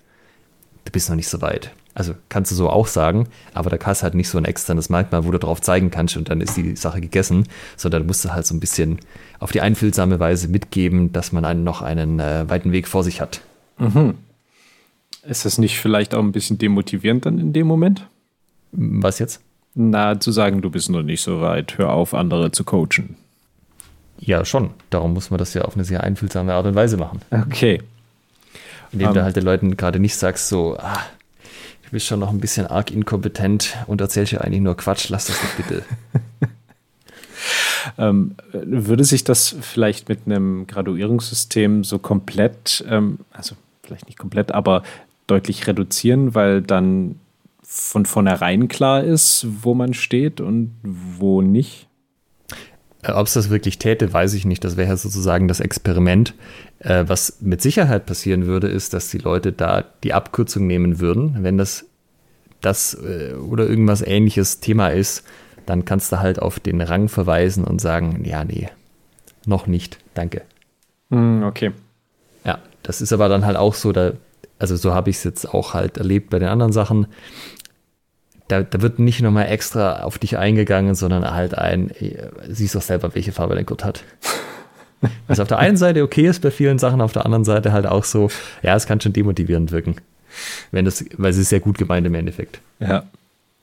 [0.84, 1.72] du bist noch nicht so weit.
[1.92, 5.24] Also kannst du so auch sagen, aber da hast halt nicht so ein externes Merkmal,
[5.24, 8.46] wo du drauf zeigen kannst und dann ist die Sache gegessen, sondern musst du halt
[8.46, 9.00] so ein bisschen
[9.40, 13.20] auf die einfühlsame Weise mitgeben, dass man einen noch einen äh, weiten Weg vor sich
[13.20, 13.40] hat.
[13.78, 14.14] Mhm.
[15.28, 18.06] Ist das nicht vielleicht auch ein bisschen demotivierend dann in dem Moment?
[18.73, 19.40] Was jetzt?
[19.75, 23.16] Na, zu sagen, du bist noch nicht so weit, hör auf, andere zu coachen.
[24.18, 24.71] Ja, schon.
[24.90, 27.21] Darum muss man das ja auf eine sehr einfühlsame Art und Weise machen.
[27.31, 27.81] Okay.
[28.92, 29.25] Indem um, du ähm.
[29.25, 31.00] halt den Leuten gerade nicht sagst, so, ah,
[31.85, 35.27] du bist schon noch ein bisschen arg inkompetent und erzählst ja eigentlich nur Quatsch, lass
[35.27, 35.85] das doch bitte.
[37.98, 44.52] ähm, würde sich das vielleicht mit einem Graduierungssystem so komplett, ähm, also vielleicht nicht komplett,
[44.52, 44.83] aber
[45.27, 47.16] deutlich reduzieren, weil dann
[47.73, 51.87] von vornherein klar ist, wo man steht und wo nicht?
[53.02, 54.64] Äh, Ob es das wirklich täte, weiß ich nicht.
[54.64, 56.35] Das wäre sozusagen das Experiment.
[56.81, 61.44] Äh, was mit Sicherheit passieren würde, ist, dass die Leute da die Abkürzung nehmen würden.
[61.44, 61.87] Wenn das
[62.60, 65.25] das äh, oder irgendwas ähnliches Thema ist,
[65.64, 68.68] dann kannst du halt auf den Rang verweisen und sagen, ja, nee,
[69.46, 70.42] noch nicht, danke.
[71.10, 71.71] Mm, okay.
[72.44, 74.12] Ja, das ist aber dann halt auch so, da,
[74.58, 77.06] also so habe ich es jetzt auch halt erlebt bei den anderen Sachen.
[78.51, 82.83] Da, da wird nicht nochmal extra auf dich eingegangen, sondern halt ein, äh, siehst doch
[82.83, 84.03] selber, welche Farbe dein Gurt hat.
[85.29, 87.87] Was auf der einen Seite okay ist bei vielen Sachen, auf der anderen Seite halt
[87.87, 88.29] auch so,
[88.63, 89.96] ja, es kann schon demotivierend wirken.
[90.73, 92.61] Wenn das, weil es ist sehr gut gemeint im Endeffekt.
[92.81, 93.05] Ja,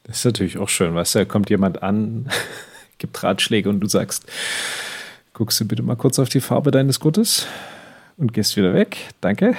[0.06, 2.30] das ist natürlich auch schön, weißt du, da kommt jemand an,
[2.98, 4.26] gibt Ratschläge und du sagst,
[5.34, 7.46] guckst du bitte mal kurz auf die Farbe deines Gurtes
[8.16, 8.98] und gehst wieder weg.
[9.22, 9.56] Danke.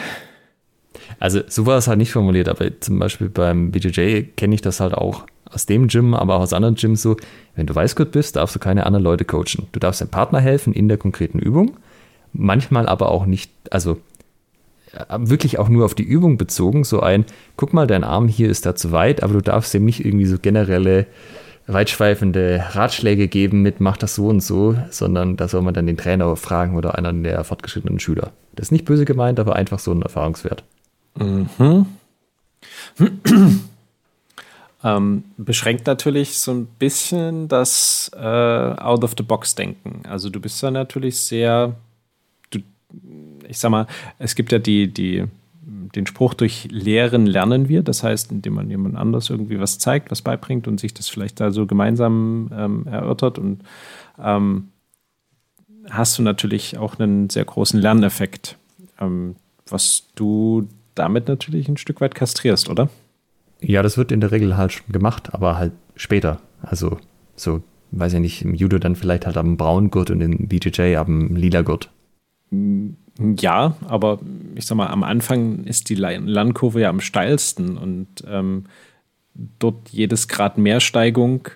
[1.18, 4.80] Also so war es halt nicht formuliert, aber zum Beispiel beim BJJ kenne ich das
[4.80, 7.16] halt auch aus dem Gym, aber auch aus anderen Gyms so,
[7.56, 9.66] wenn du Weißgurt bist, darfst du keine anderen Leute coachen.
[9.72, 11.76] Du darfst deinem Partner helfen in der konkreten Übung,
[12.32, 13.98] manchmal aber auch nicht, also
[15.10, 17.24] wirklich auch nur auf die Übung bezogen, so ein,
[17.56, 20.26] guck mal, dein Arm hier ist da zu weit, aber du darfst dem nicht irgendwie
[20.26, 21.06] so generelle
[21.66, 25.98] weitschweifende Ratschläge geben mit mach das so und so, sondern da soll man dann den
[25.98, 28.32] Trainer fragen oder einen der fortgeschrittenen Schüler.
[28.54, 30.64] Das ist nicht böse gemeint, aber einfach so ein Erfahrungswert.
[31.16, 31.86] Mhm.
[34.84, 40.02] ähm, beschränkt natürlich so ein bisschen das äh, Out-of-the-Box-Denken.
[40.08, 41.74] Also du bist da natürlich sehr,
[42.50, 42.60] du,
[43.48, 43.86] ich sag mal,
[44.18, 45.24] es gibt ja die, die,
[45.94, 47.82] den Spruch, durch Lehren lernen wir.
[47.82, 51.40] Das heißt, indem man jemand anders irgendwie was zeigt, was beibringt und sich das vielleicht
[51.40, 53.62] da so gemeinsam ähm, erörtert und
[54.18, 54.68] ähm,
[55.90, 58.56] hast du natürlich auch einen sehr großen Lerneffekt,
[59.00, 59.36] ähm,
[59.66, 60.68] was du
[60.98, 62.88] damit natürlich ein Stück weit kastrierst, oder?
[63.60, 66.40] Ja, das wird in der Regel halt schon gemacht, aber halt später.
[66.62, 66.98] Also
[67.34, 70.96] so, weiß ich nicht, im Judo dann vielleicht halt am braunen Gurt und im BJJ
[70.96, 71.90] am lila Gurt.
[72.50, 74.20] Ja, aber
[74.54, 78.64] ich sag mal, am Anfang ist die Lernkurve ja am steilsten und ähm,
[79.58, 81.48] dort jedes Grad mehr Steigung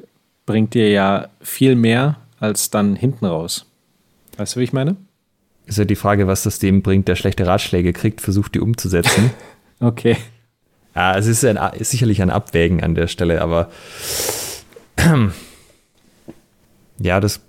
[0.45, 3.66] bringt dir ja viel mehr als dann hinten raus.
[4.36, 4.97] Weißt du, wie ich meine?
[5.66, 9.30] Ist ja die Frage, was das dem bringt, der schlechte Ratschläge kriegt, versucht die umzusetzen.
[9.80, 10.16] okay.
[10.94, 13.70] Ja, es ist, ein, ist sicherlich ein Abwägen an der Stelle, aber
[16.98, 17.40] ja, das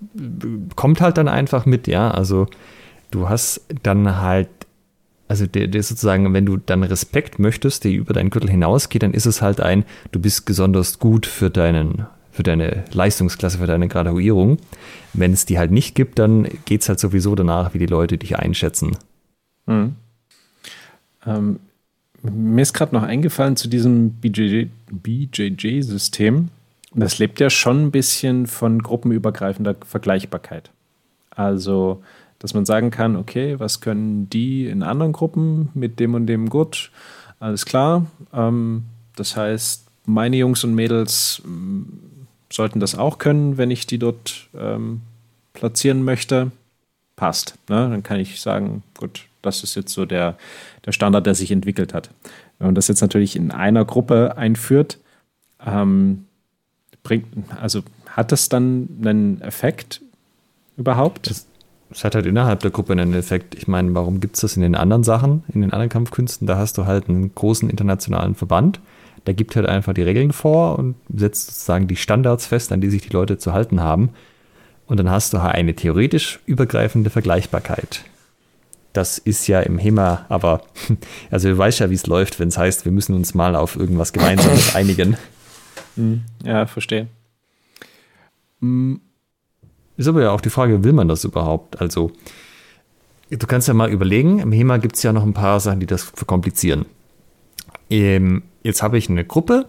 [0.76, 2.10] kommt halt dann einfach mit, ja.
[2.12, 2.48] Also
[3.12, 4.50] du hast dann halt,
[5.28, 9.14] also der, der sozusagen, wenn du dann Respekt möchtest, der über deinen Gürtel hinausgeht, dann
[9.14, 13.88] ist es halt ein, du bist besonders gut für deinen, für deine Leistungsklasse, für deine
[13.88, 14.58] Graduierung.
[15.14, 18.18] Wenn es die halt nicht gibt, dann geht es halt sowieso danach, wie die Leute
[18.18, 18.98] dich einschätzen.
[19.68, 19.96] Mhm.
[21.26, 21.60] Ähm,
[22.24, 26.50] mir ist gerade noch eingefallen zu diesem BJJ-System.
[26.96, 30.72] Das lebt ja schon ein bisschen von gruppenübergreifender Vergleichbarkeit.
[31.32, 32.04] Also,
[32.40, 36.50] dass man sagen kann, okay, was können die in anderen Gruppen mit dem und dem
[36.50, 36.92] Gurt?
[37.40, 38.06] Alles klar.
[38.34, 38.84] Ähm,
[39.16, 41.42] das heißt, meine Jungs und Mädels
[42.54, 45.02] sollten das auch können, wenn ich die dort ähm,
[45.54, 46.52] platzieren möchte.
[47.16, 47.56] Passt.
[47.70, 47.90] Ne?
[47.90, 50.38] Dann kann ich sagen, gut, das ist jetzt so der,
[50.86, 52.10] der Standard, der sich entwickelt hat.
[52.58, 54.98] Wenn man das jetzt natürlich in einer Gruppe einführt,
[55.66, 56.26] ähm,
[57.04, 57.28] bringt,
[57.60, 60.02] also hat das dann einen Effekt
[60.78, 61.30] überhaupt?
[61.30, 61.46] Das,
[61.90, 63.56] das, hat halt innerhalb der Gruppe einen Effekt.
[63.56, 66.48] Ich meine, warum gibt es das in den anderen Sachen, in den anderen Kampfkünsten?
[66.48, 68.80] Da hast du halt einen großen internationalen Verband,
[69.26, 72.90] der gibt halt einfach die Regeln vor und setzt sozusagen die Standards fest, an die
[72.90, 74.10] sich die Leute zu halten haben.
[74.86, 78.04] Und dann hast du halt eine theoretisch übergreifende Vergleichbarkeit.
[78.92, 80.62] Das ist ja im HEMA, aber
[81.32, 83.76] also du weißt ja, wie es läuft, wenn es heißt, wir müssen uns mal auf
[83.76, 85.18] irgendwas Gemeinsames einigen.
[85.96, 87.08] Hm, ja, verstehe.
[88.60, 89.02] Hm.
[89.96, 91.80] Ist aber ja auch die Frage, will man das überhaupt?
[91.80, 92.12] Also,
[93.30, 95.86] du kannst ja mal überlegen, im HEMA gibt es ja noch ein paar Sachen, die
[95.86, 96.86] das verkomplizieren.
[98.64, 99.68] Jetzt habe ich eine Gruppe,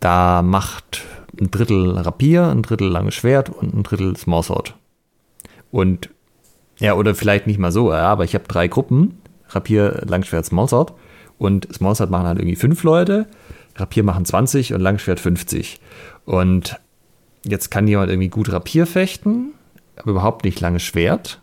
[0.00, 1.02] da macht
[1.40, 4.74] ein Drittel Rapier, ein Drittel langes Schwert und ein Drittel Smallsword.
[5.70, 6.10] Und
[6.78, 9.20] ja, oder vielleicht nicht mal so, aber ich habe drei Gruppen.
[9.48, 10.94] Rapier, Langschwert, Smallsword.
[11.38, 13.26] Und Smallsword machen halt irgendwie fünf Leute.
[13.76, 15.80] Rapier machen 20 und Langschwert 50.
[16.24, 16.78] Und
[17.44, 19.52] jetzt kann jemand irgendwie gut Rapier fechten,
[19.96, 21.40] aber überhaupt nicht langes Schwert.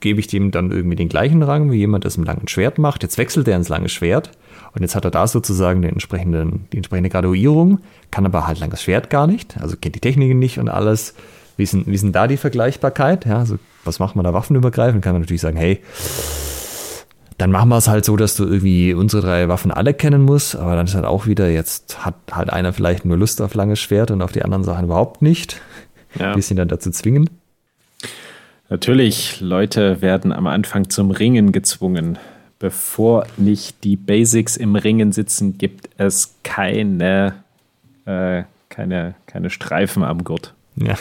[0.00, 3.02] Gebe ich dem dann irgendwie den gleichen Rang, wie jemand das im langen Schwert macht.
[3.02, 4.30] Jetzt wechselt er ins lange Schwert.
[4.74, 7.80] Und jetzt hat er da sozusagen den entsprechenden, die entsprechende Graduierung,
[8.10, 11.14] kann aber halt langes Schwert gar nicht, also kennt die Techniken nicht und alles.
[11.56, 13.26] Wie ist denn, wie ist denn da die Vergleichbarkeit?
[13.26, 15.02] Ja, also was macht man da waffenübergreifend?
[15.02, 15.80] Kann man natürlich sagen, hey,
[17.38, 20.56] dann machen wir es halt so, dass du irgendwie unsere drei Waffen alle kennen musst,
[20.56, 23.78] aber dann ist halt auch wieder, jetzt hat halt einer vielleicht nur Lust auf langes
[23.78, 25.60] Schwert und auf die anderen Sachen überhaupt nicht.
[26.18, 26.30] Ja.
[26.30, 27.30] Ein bisschen dann dazu zwingen.
[28.70, 32.18] Natürlich, Leute werden am Anfang zum Ringen gezwungen.
[32.58, 37.34] Bevor nicht die Basics im Ringen sitzen, gibt es keine,
[38.04, 40.54] äh, keine, keine Streifen am Gurt.
[40.76, 40.96] Ja.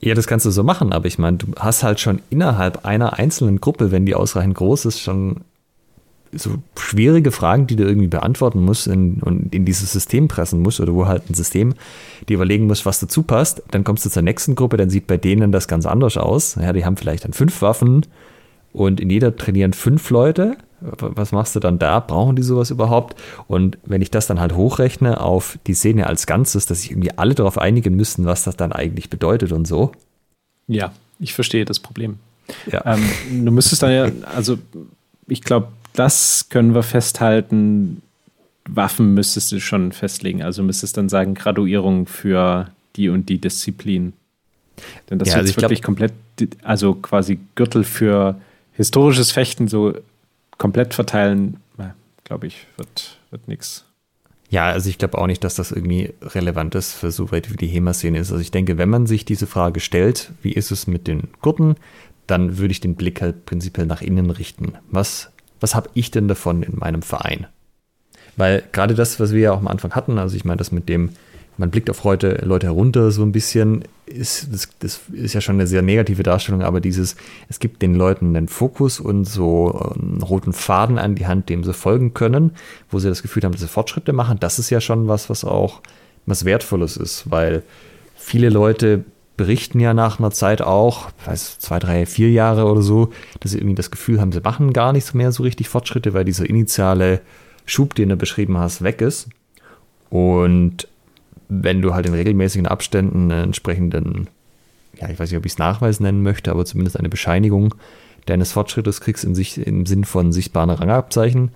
[0.00, 3.18] Ja, das kannst du so machen, aber ich meine, du hast halt schon innerhalb einer
[3.18, 5.40] einzelnen Gruppe, wenn die ausreichend groß ist, schon
[6.32, 10.80] so schwierige Fragen, die du irgendwie beantworten musst in, und in dieses System pressen musst
[10.80, 11.74] oder wo halt ein System
[12.28, 13.62] dir überlegen muss, was dazu passt.
[13.70, 16.56] Dann kommst du zur nächsten Gruppe, dann sieht bei denen das ganz anders aus.
[16.56, 18.06] Ja, die haben vielleicht dann fünf Waffen
[18.72, 20.56] und in jeder trainieren fünf Leute.
[20.80, 21.98] Was machst du dann da?
[21.98, 23.20] Brauchen die sowas überhaupt?
[23.48, 27.10] Und wenn ich das dann halt hochrechne auf die Szene als Ganzes, dass sich irgendwie
[27.18, 29.90] alle darauf einigen müssten, was das dann eigentlich bedeutet und so.
[30.68, 32.18] Ja, ich verstehe das Problem.
[32.70, 32.94] Ja.
[32.94, 34.56] Ähm, du müsstest dann ja, also
[35.26, 38.02] ich glaube, das können wir festhalten.
[38.68, 40.42] Waffen müsstest du schon festlegen.
[40.42, 44.12] Also müsstest dann sagen, Graduierung für die und die Disziplin.
[45.10, 46.12] Denn das ja, also jetzt wirklich glaub, komplett,
[46.62, 48.36] also quasi Gürtel für
[48.78, 49.92] historisches Fechten so
[50.56, 51.58] komplett verteilen,
[52.24, 53.84] glaube ich, wird, wird nichts.
[54.48, 57.56] Ja, also ich glaube auch nicht, dass das irgendwie relevant ist für so weit wie
[57.56, 58.32] die HEMA-Szene ist.
[58.32, 61.76] Also ich denke, wenn man sich diese Frage stellt, wie ist es mit den Gurten,
[62.26, 64.72] dann würde ich den Blick halt prinzipiell nach innen richten.
[64.90, 67.46] Was was habe ich denn davon in meinem Verein?
[68.36, 70.88] Weil gerade das, was wir ja auch am Anfang hatten, also ich meine, das mit
[70.88, 71.10] dem,
[71.58, 75.56] man blickt auf heute Leute herunter so ein bisschen, ist, das, das ist ja schon
[75.56, 77.16] eine sehr negative Darstellung, aber dieses,
[77.48, 81.64] es gibt den Leuten einen Fokus und so einen roten Faden an die Hand, dem
[81.64, 82.52] sie folgen können,
[82.90, 85.44] wo sie das Gefühl haben, dass sie Fortschritte machen, das ist ja schon was, was
[85.44, 85.82] auch
[86.26, 87.62] was Wertvolles ist, weil
[88.14, 89.04] viele Leute
[89.36, 93.58] berichten ja nach einer Zeit auch, weiß zwei, drei, vier Jahre oder so, dass sie
[93.58, 97.20] irgendwie das Gefühl haben, sie machen gar nicht mehr so richtig Fortschritte, weil dieser initiale
[97.64, 99.28] Schub, den du beschrieben hast, weg ist.
[100.10, 100.88] Und
[101.48, 104.28] wenn du halt in regelmäßigen Abständen einen entsprechenden,
[105.00, 107.74] ja, ich weiß nicht, ob ich es Nachweis nennen möchte, aber zumindest eine Bescheinigung
[108.26, 111.50] deines Fortschrittes kriegst in sich, im Sinn von sichtbaren Rangabzeichen,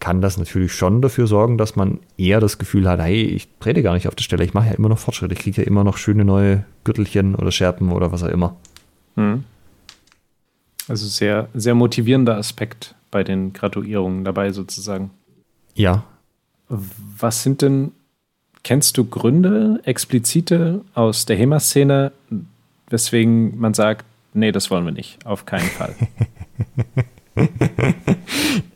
[0.00, 3.82] kann das natürlich schon dafür sorgen, dass man eher das Gefühl hat, hey, ich trete
[3.82, 5.84] gar nicht auf der Stelle, ich mache ja immer noch Fortschritte, ich kriege ja immer
[5.84, 8.56] noch schöne neue Gürtelchen oder Scherpen oder was auch immer.
[9.16, 9.44] Hm.
[10.88, 15.10] Also sehr, sehr motivierender Aspekt bei den Graduierungen dabei sozusagen.
[15.74, 16.04] Ja.
[16.68, 17.92] Was sind denn,
[18.62, 22.12] kennst du Gründe, explizite aus der HEMA-Szene,
[22.88, 24.04] weswegen man sagt,
[24.34, 25.94] nee, das wollen wir nicht, auf keinen Fall.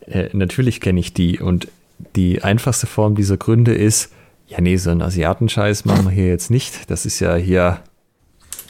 [0.07, 1.67] äh, natürlich kenne ich die und
[2.15, 4.11] die einfachste Form dieser Gründe ist,
[4.47, 6.89] ja, nee, so einen Asiatenscheiß machen wir hier jetzt nicht.
[6.91, 7.79] Das ist ja hier,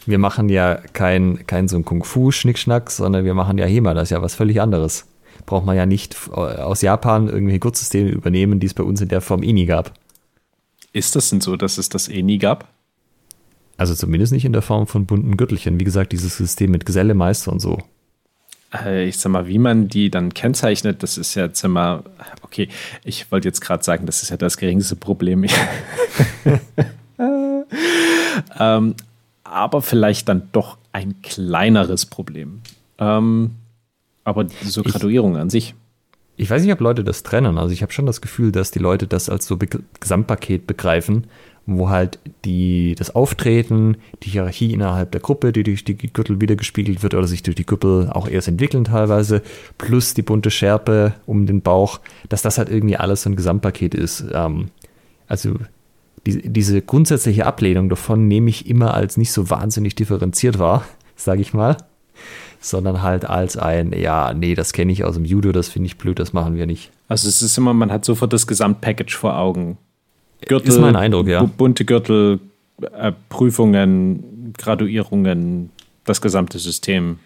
[0.05, 4.09] wir machen ja kein, kein so ein Kung-Fu-Schnickschnack, sondern wir machen ja HEMA, das ist
[4.11, 5.05] ja was völlig anderes.
[5.45, 9.21] Braucht man ja nicht aus Japan irgendwelche Gurtsysteme übernehmen, die es bei uns in der
[9.21, 9.91] Form eh nie gab.
[10.95, 12.69] Ist das denn so, dass es das eh nie gab?
[13.75, 15.77] Also zumindest nicht in der Form von bunten Gürtelchen.
[15.77, 17.79] Wie gesagt, dieses System mit Geselle, Meister und so.
[18.73, 22.05] Äh, ich sag mal, wie man die dann kennzeichnet, das ist ja jetzt immer,
[22.43, 22.69] okay,
[23.03, 25.43] ich wollte jetzt gerade sagen, das ist ja das geringste Problem.
[28.57, 28.95] ähm,
[29.43, 32.61] aber vielleicht dann doch ein kleineres Problem.
[32.99, 33.55] Ähm,
[34.23, 35.75] aber so Graduierung ich, an sich.
[36.37, 37.57] Ich weiß nicht, ob Leute das trennen.
[37.57, 39.67] Also ich habe schon das Gefühl, dass die Leute das als so Be
[39.99, 41.27] Gesamtpaket begreifen
[41.65, 47.01] wo halt die, das Auftreten, die Hierarchie innerhalb der Gruppe, die durch die Gürtel wiedergespiegelt
[47.01, 49.41] wird oder sich durch die Gürtel auch erst entwickeln teilweise,
[49.77, 53.95] plus die bunte Schärpe um den Bauch, dass das halt irgendwie alles so ein Gesamtpaket
[53.95, 54.25] ist.
[54.31, 54.69] Ähm,
[55.27, 55.55] also
[56.27, 61.41] die, diese grundsätzliche Ablehnung davon nehme ich immer als nicht so wahnsinnig differenziert wahr, sage
[61.41, 61.77] ich mal,
[62.69, 65.97] sondern halt als ein, ja, nee, das kenne ich aus dem Judo, das finde ich
[65.97, 66.91] blöd, das machen wir nicht.
[67.07, 69.77] Also es ist immer, man hat sofort das Gesamtpackage vor Augen.
[70.45, 71.43] Gürtel, ist mein Eindruck, ja.
[71.43, 72.39] Bunte Gürtel,
[72.81, 75.69] äh, Prüfungen, Graduierungen,
[76.03, 77.19] das gesamte System.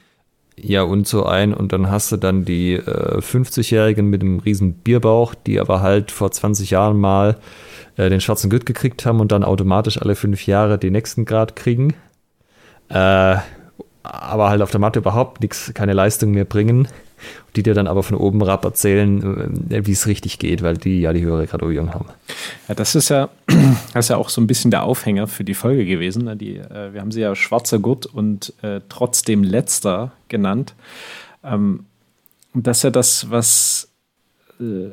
[0.62, 4.74] Ja, und so ein, und dann hast du dann die äh, 50-Jährigen mit einem riesen
[4.74, 7.38] Bierbauch, die aber halt vor 20 Jahren mal
[7.96, 11.56] äh, den schwarzen Gürtel gekriegt haben und dann automatisch alle fünf Jahre den nächsten Grad
[11.56, 11.94] kriegen.
[12.90, 13.38] Äh,
[14.04, 16.88] aber halt auf der Matte überhaupt nichts, keine Leistung mehr bringen
[17.56, 21.02] die dir dann aber von oben herab erzählen, äh, wie es richtig geht, weil die
[21.02, 22.06] ja die höhere Graduierung haben.
[22.68, 23.30] Ja, das ist ja,
[23.94, 26.26] das ist ja auch so ein bisschen der Aufhänger für die Folge gewesen.
[26.26, 26.36] Ne?
[26.36, 30.76] Die, äh, wir haben sie ja schwarzer Gurt und äh, trotzdem letzter genannt.
[31.44, 31.86] Ähm,
[32.54, 33.90] das ist ja das, was
[34.60, 34.90] äh,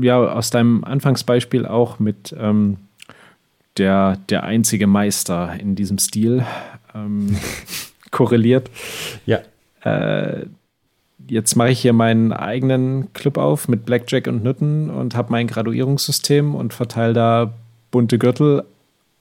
[0.00, 2.78] ja aus deinem Anfangsbeispiel auch mit ähm,
[3.76, 6.46] der, der einzige Meister in diesem Stil
[6.96, 7.36] ähm,
[8.10, 8.70] korreliert.
[9.26, 9.40] Ja.
[9.82, 10.46] Äh,
[11.28, 15.46] jetzt mache ich hier meinen eigenen Club auf mit Blackjack und Nütten und habe mein
[15.46, 17.52] Graduierungssystem und verteile da
[17.90, 18.64] bunte Gürtel.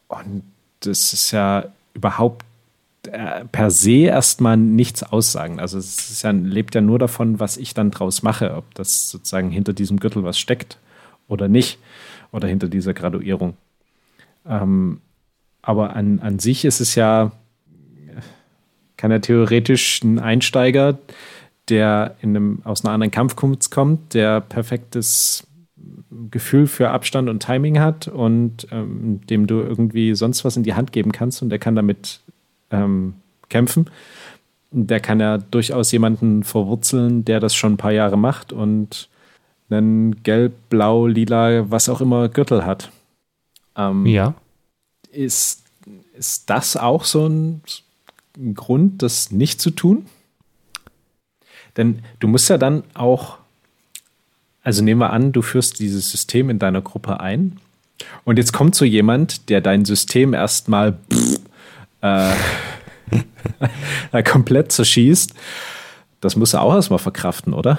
[0.07, 0.43] Und
[0.81, 2.45] das ist ja überhaupt,
[3.07, 5.59] äh, per se erstmal nichts aussagen.
[5.59, 9.49] Also es ja, lebt ja nur davon, was ich dann draus mache, ob das sozusagen
[9.49, 10.77] hinter diesem Gürtel was steckt
[11.27, 11.79] oder nicht,
[12.31, 13.55] oder hinter dieser Graduierung.
[14.47, 15.01] Ähm,
[15.61, 17.31] aber an, an sich ist es ja,
[18.97, 20.97] kann ja theoretisch ein Einsteiger,
[21.69, 25.47] der in einem, aus einer anderen Kampfkunst kommt, der perfektes
[26.31, 30.73] Gefühl für Abstand und Timing hat und ähm, dem du irgendwie sonst was in die
[30.73, 32.21] Hand geben kannst und der kann damit
[32.71, 33.15] ähm,
[33.49, 33.89] kämpfen.
[34.71, 39.09] Der kann ja durchaus jemanden verwurzeln, der das schon ein paar Jahre macht und
[39.69, 42.91] einen gelb, blau, lila, was auch immer Gürtel hat.
[43.75, 44.35] Ähm, ja.
[45.11, 45.63] Ist,
[46.13, 47.84] ist das auch so ein, ein
[48.53, 50.05] Grund, das nicht zu tun?
[51.77, 53.37] Denn du musst ja dann auch
[54.65, 57.59] also nehmen wir an, du führst dieses System in deiner Gruppe ein
[58.23, 60.97] und jetzt kommt so jemand, der dein System erstmal
[62.01, 62.33] äh,
[64.23, 65.35] komplett zerschießt.
[66.19, 67.77] Das muss er auch erstmal verkraften, oder?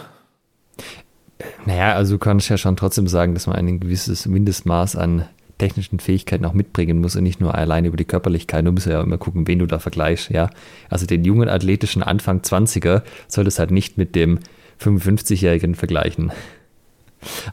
[1.66, 5.28] Naja, also du kannst ja schon trotzdem sagen, dass man ein gewisses Mindestmaß an
[5.59, 8.66] technischen Fähigkeiten auch mitbringen muss und nicht nur alleine über die Körperlichkeit.
[8.66, 10.50] Du musst ja immer gucken, wen du da vergleichst, ja.
[10.90, 14.38] Also den jungen athletischen Anfang 20er solltest halt nicht mit dem
[14.80, 16.30] 55-Jährigen vergleichen.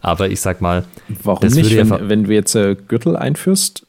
[0.02, 0.86] Aber ich sag mal,
[1.24, 1.72] warum nicht?
[1.72, 3.88] Ja wenn, wenn, du jetzt äh, Gürtel einführst,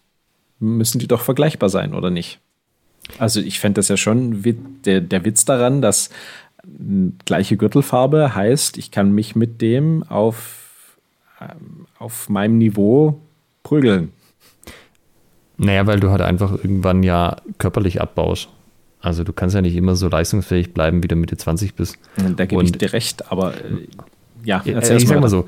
[0.60, 2.38] müssen die doch vergleichbar sein, oder nicht?
[3.18, 4.42] Also ich fände das ja schon
[4.84, 6.10] der, der Witz daran, dass
[7.26, 10.96] gleiche Gürtelfarbe heißt, ich kann mich mit dem auf,
[11.40, 13.20] ähm, auf meinem Niveau
[13.64, 14.12] prügeln.
[15.56, 18.48] Naja, weil du halt einfach irgendwann ja körperlich abbaust.
[19.00, 21.98] Also du kannst ja nicht immer so leistungsfähig bleiben, wie du Mitte 20 bist.
[22.36, 23.86] Da gebe ich dir recht, aber äh,
[24.44, 25.46] ja, erzähl äh, ich sag mal so,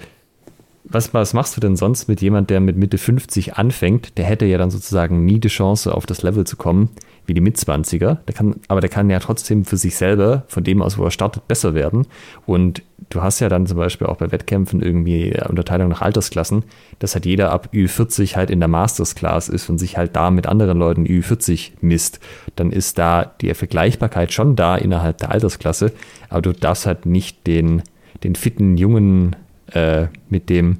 [0.84, 4.18] was, was machst du denn sonst mit jemand, der mit Mitte 50 anfängt?
[4.18, 6.90] Der hätte ja dann sozusagen nie die Chance, auf das Level zu kommen,
[7.24, 8.20] wie die Mitzwanziger.
[8.28, 11.10] Der kann, aber der kann ja trotzdem für sich selber, von dem aus, wo er
[11.10, 12.06] startet, besser werden.
[12.46, 16.64] Und du hast ja dann zum Beispiel auch bei Wettkämpfen irgendwie Unterteilung nach Altersklassen,
[16.98, 20.30] dass halt jeder ab Ü40 halt in der Masters Class ist und sich halt da
[20.30, 22.20] mit anderen Leuten Ü40 misst.
[22.56, 25.92] Dann ist da die Vergleichbarkeit schon da innerhalb der Altersklasse,
[26.28, 27.82] aber du darfst halt nicht den,
[28.24, 29.36] den fitten, jungen
[29.72, 30.78] äh, mit dem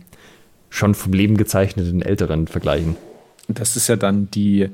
[0.69, 2.97] schon vom Leben gezeichneten Älteren vergleichen.
[3.49, 4.69] Das ist ja dann die,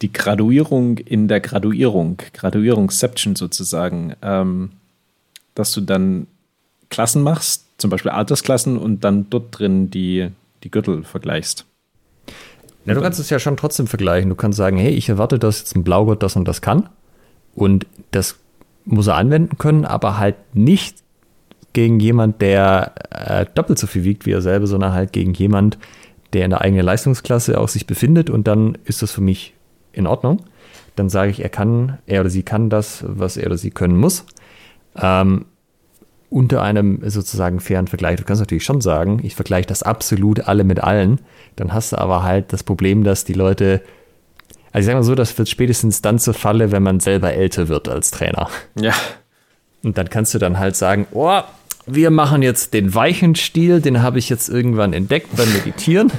[0.00, 4.70] die Graduierung in der Graduierung, Graduierungsception sozusagen, ähm,
[5.54, 6.28] dass du dann
[6.90, 10.28] Klassen machst, zum Beispiel Altersklassen und dann dort drin die,
[10.62, 11.66] die Gürtel vergleichst.
[12.84, 14.30] Ja, du kannst es ja schon trotzdem vergleichen.
[14.30, 16.88] Du kannst sagen, hey, ich erwarte, dass jetzt ein Blaugurt das und das kann.
[17.54, 18.36] Und das
[18.84, 20.98] muss er anwenden können, aber halt nicht
[21.72, 25.78] gegen jemand, der äh, doppelt so viel wiegt wie er selber, sondern halt gegen jemand,
[26.32, 29.54] der in der eigenen Leistungsklasse auch sich befindet und dann ist das für mich
[29.92, 30.44] in Ordnung.
[30.94, 33.98] Dann sage ich, er kann, er oder sie kann das, was er oder sie können
[33.98, 34.24] muss.
[34.96, 35.44] Ähm,
[36.28, 38.16] unter einem sozusagen fairen Vergleich.
[38.16, 41.20] Du kannst natürlich schon sagen, ich vergleiche das absolut alle mit allen.
[41.54, 43.82] Dann hast du aber halt das Problem, dass die Leute,
[44.72, 47.68] also ich sage mal so, das wird spätestens dann zur Falle, wenn man selber älter
[47.68, 48.48] wird als Trainer.
[48.78, 48.94] Ja.
[49.82, 51.40] Und dann kannst du dann halt sagen, oh,
[51.86, 56.10] wir machen jetzt den weichen Stil, den habe ich jetzt irgendwann entdeckt beim Meditieren.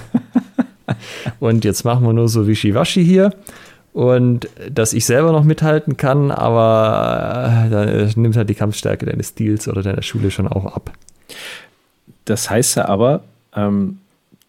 [1.39, 3.33] und jetzt machen wir nur so Wischiwaschi hier.
[3.97, 9.29] Und dass ich selber noch mithalten kann, aber äh, dann nimmt halt die Kampfstärke deines
[9.29, 10.93] Stils oder deiner Schule schon auch ab.
[12.25, 13.23] Das heißt ja aber,
[13.55, 13.97] ähm,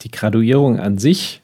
[0.03, 1.41] die Graduierung an sich,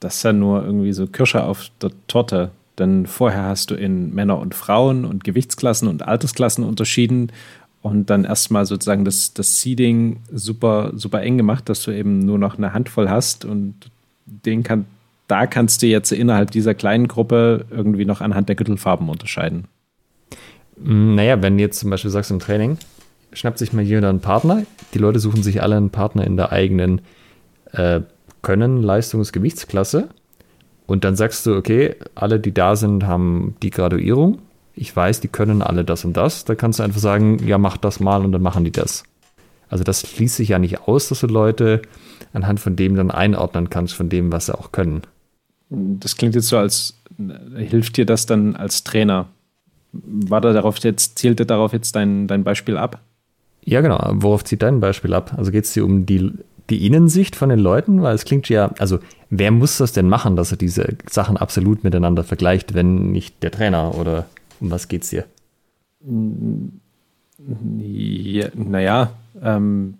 [0.00, 2.50] das ist ja nur irgendwie so Kirsche auf der Torte.
[2.78, 7.30] Denn vorher hast du in Männer und Frauen und Gewichtsklassen und Altersklassen unterschieden
[7.82, 12.38] und dann erstmal sozusagen das, das Seeding super, super eng gemacht, dass du eben nur
[12.38, 13.74] noch eine Handvoll hast und
[14.24, 14.86] den kann,
[15.28, 19.68] da kannst du jetzt innerhalb dieser kleinen Gruppe irgendwie noch anhand der Gürtelfarben unterscheiden.
[20.76, 22.78] Mm, naja, wenn du jetzt zum Beispiel sagst im Training,
[23.32, 24.64] schnappt sich mal jeder einen Partner,
[24.94, 27.02] die Leute suchen sich alle einen Partner in der eigenen
[27.72, 28.00] äh,
[28.42, 30.08] Können, Leistungs-, Gewichtsklasse
[30.86, 34.38] und dann sagst du, okay, alle, die da sind, haben die Graduierung
[34.80, 37.76] ich weiß, die können alle das und das, da kannst du einfach sagen, ja, mach
[37.76, 39.02] das mal und dann machen die das.
[39.68, 41.82] Also das schließt sich ja nicht aus, dass du Leute
[42.32, 45.02] anhand von dem dann einordnen kannst, von dem, was sie auch können.
[45.70, 46.94] Das klingt jetzt so, als
[47.56, 49.28] hilft dir das dann als Trainer.
[49.92, 53.00] War da darauf jetzt, zielte darauf jetzt dein, dein Beispiel ab?
[53.64, 53.98] Ja, genau.
[54.14, 55.34] Worauf zieht dein Beispiel ab?
[55.36, 56.32] Also geht es dir um die,
[56.70, 58.02] die Innensicht von den Leuten?
[58.02, 58.98] Weil es klingt ja, also
[59.30, 63.50] wer muss das denn machen, dass er diese Sachen absolut miteinander vergleicht, wenn nicht der
[63.50, 64.26] Trainer oder
[64.60, 65.24] um was geht's dir?
[67.78, 69.12] Ja, naja,
[69.42, 69.94] ähm,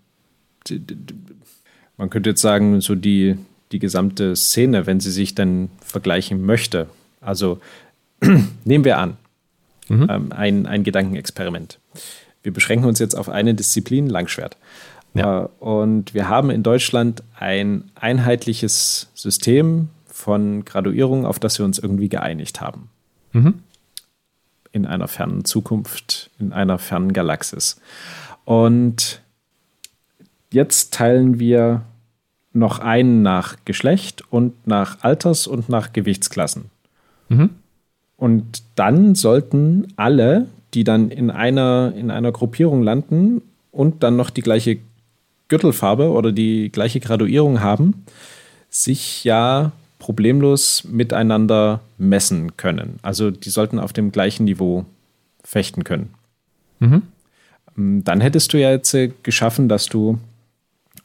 [1.96, 3.36] man könnte jetzt sagen, so die,
[3.72, 6.88] die gesamte Szene, wenn sie sich dann vergleichen möchte.
[7.20, 7.60] Also
[8.64, 9.16] nehmen wir an,
[9.88, 10.06] Mhm.
[10.08, 11.78] Ähm, ein, ein Gedankenexperiment.
[12.42, 14.56] Wir beschränken uns jetzt auf eine Disziplin, Langschwert.
[15.14, 15.44] Ja.
[15.44, 21.78] Äh, und wir haben in Deutschland ein einheitliches System von Graduierung, auf das wir uns
[21.78, 22.90] irgendwie geeinigt haben.
[23.32, 23.62] Mhm.
[24.72, 27.80] In einer fernen Zukunft, in einer fernen Galaxis.
[28.44, 29.22] Und
[30.52, 31.82] jetzt teilen wir
[32.58, 36.66] noch einen nach Geschlecht und nach Alters- und nach Gewichtsklassen.
[37.28, 37.50] Mhm.
[38.16, 44.30] Und dann sollten alle, die dann in einer, in einer Gruppierung landen und dann noch
[44.30, 44.78] die gleiche
[45.48, 48.04] Gürtelfarbe oder die gleiche Graduierung haben,
[48.70, 52.98] sich ja problemlos miteinander messen können.
[53.02, 54.84] Also die sollten auf dem gleichen Niveau
[55.42, 56.10] fechten können.
[56.80, 57.02] Mhm.
[57.76, 60.18] Ähm, dann hättest du ja jetzt äh, geschaffen, dass du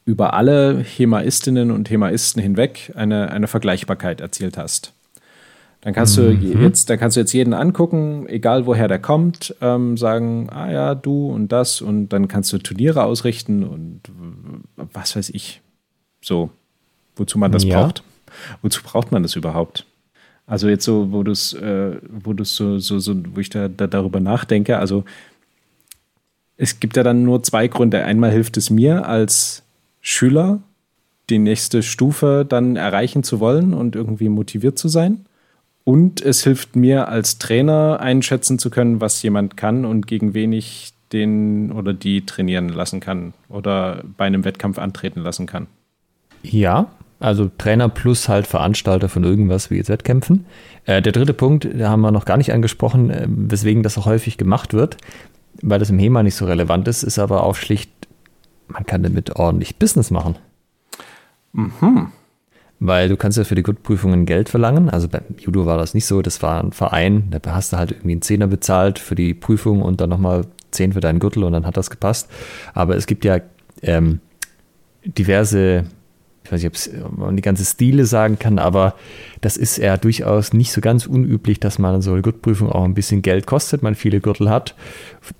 [0.05, 4.93] über alle Hemaistinnen und Hemaisten hinweg eine, eine Vergleichbarkeit erzielt hast.
[5.81, 6.39] Dann kannst mhm.
[6.39, 10.71] du jetzt, dann kannst du jetzt jeden angucken, egal woher der kommt, ähm, sagen, ah
[10.71, 14.01] ja, du und das und dann kannst du Turniere ausrichten und
[14.75, 15.61] was weiß ich.
[16.21, 16.51] So,
[17.17, 17.81] wozu man das ja.
[17.81, 18.03] braucht.
[18.61, 19.85] Wozu braucht man das überhaupt?
[20.45, 23.67] Also jetzt so, wo du es, äh, wo du so, so, so, wo ich da,
[23.67, 25.03] da darüber nachdenke, also
[26.55, 28.03] es gibt ja dann nur zwei Gründe.
[28.03, 29.62] Einmal hilft es mir als
[30.03, 30.59] Schüler,
[31.29, 35.25] die nächste Stufe dann erreichen zu wollen und irgendwie motiviert zu sein.
[35.85, 40.53] Und es hilft mir als Trainer einschätzen zu können, was jemand kann und gegen wen
[40.53, 45.67] ich den oder die trainieren lassen kann oder bei einem Wettkampf antreten lassen kann.
[46.41, 46.87] Ja,
[47.19, 50.45] also Trainer plus halt Veranstalter von irgendwas wie jetzt Wettkämpfen.
[50.85, 54.05] Äh, der dritte Punkt, da haben wir noch gar nicht angesprochen, äh, weswegen das auch
[54.05, 54.97] häufig gemacht wird,
[55.61, 57.89] weil das im HEMA nicht so relevant ist, ist aber auch schlicht,
[58.67, 60.35] man kann damit ordentlich Business machen.
[61.53, 62.07] Mhm.
[62.79, 64.89] Weil du kannst ja für die Gutprüfungen Geld verlangen.
[64.89, 66.21] Also beim Judo war das nicht so.
[66.21, 67.29] Das war ein Verein.
[67.29, 70.93] Da hast du halt irgendwie einen Zehner bezahlt für die Prüfung und dann nochmal zehn
[70.93, 72.29] für deinen Gürtel und dann hat das gepasst.
[72.73, 73.39] Aber es gibt ja
[73.81, 74.19] ähm,
[75.05, 75.85] diverse,
[76.45, 78.95] ich weiß nicht, ob man die ganze Stile sagen kann, aber
[79.41, 82.93] das ist ja durchaus nicht so ganz unüblich, dass man so eine Gürtelprüfung auch ein
[82.93, 84.75] bisschen Geld kostet, man viele Gürtel hat,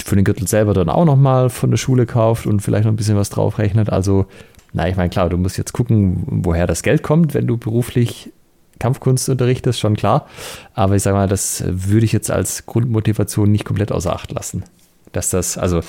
[0.04, 2.98] für den Gürtel selber dann auch nochmal von der Schule kauft und vielleicht noch ein
[2.98, 3.90] bisschen was draufrechnet.
[3.90, 4.28] Also
[4.74, 8.32] na, ich meine, klar, du musst jetzt gucken, woher das Geld kommt, wenn du beruflich
[8.80, 10.28] Kampfkunst unterrichtest, schon klar.
[10.74, 14.64] Aber ich sage mal, das würde ich jetzt als Grundmotivation nicht komplett außer Acht lassen.
[15.12, 15.82] Dass das, also,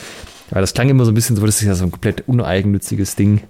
[0.51, 3.17] weil das klang immer so ein bisschen so, das ist ja so ein komplett uneigennütziges
[3.17, 3.41] Ding.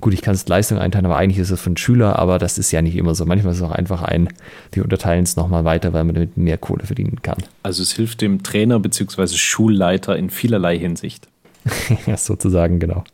[0.00, 2.70] Gut, ich kann es Leistung einteilen, aber eigentlich ist es von Schüler, aber das ist
[2.70, 3.24] ja nicht immer so.
[3.24, 4.28] Manchmal ist es auch einfach ein,
[4.72, 7.38] wir unterteilen es nochmal weiter, weil man damit mehr Kohle verdienen kann.
[7.62, 9.28] Also es hilft dem Trainer bzw.
[9.28, 11.28] Schulleiter in vielerlei Hinsicht.
[12.06, 13.04] ja, sozusagen, genau.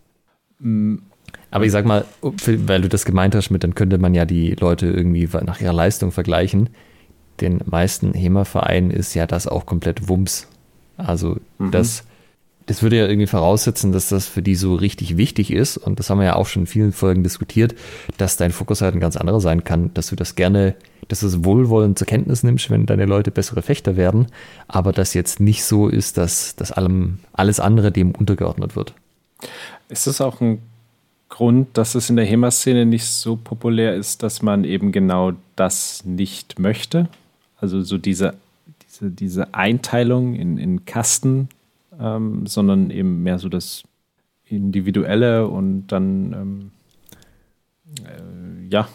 [0.59, 0.97] Mm,
[1.53, 4.57] aber ich sag mal, weil du das gemeint hast mit, dann könnte man ja die
[4.59, 6.71] Leute irgendwie nach ihrer Leistung vergleichen.
[7.41, 10.49] Den meisten HEMA-Vereinen ist ja das auch komplett Wumms.
[10.97, 11.71] Also mhm.
[11.71, 12.05] das,
[12.73, 15.77] das würde ja irgendwie voraussetzen, dass das für die so richtig wichtig ist.
[15.77, 17.75] Und das haben wir ja auch schon in vielen Folgen diskutiert,
[18.17, 20.75] dass dein Fokus halt ein ganz anderer sein kann, dass du das gerne,
[21.09, 24.29] dass du es wohlwollend zur Kenntnis nimmst, wenn deine Leute bessere Fechter werden,
[24.69, 28.95] aber das jetzt nicht so ist, dass, dass allem, alles andere dem untergeordnet wird.
[29.91, 30.63] Ist das auch ein
[31.29, 36.07] Grund, dass es in der HEMA-Szene nicht so populär ist, dass man eben genau das
[36.07, 37.11] nicht möchte.
[37.59, 38.33] Also so diese,
[38.87, 41.51] diese, diese Einteilung in, in Kasten,
[41.99, 43.83] ähm, sondern eben mehr so das
[44.45, 46.71] Individuelle und dann, ähm,
[48.05, 48.89] äh, ja.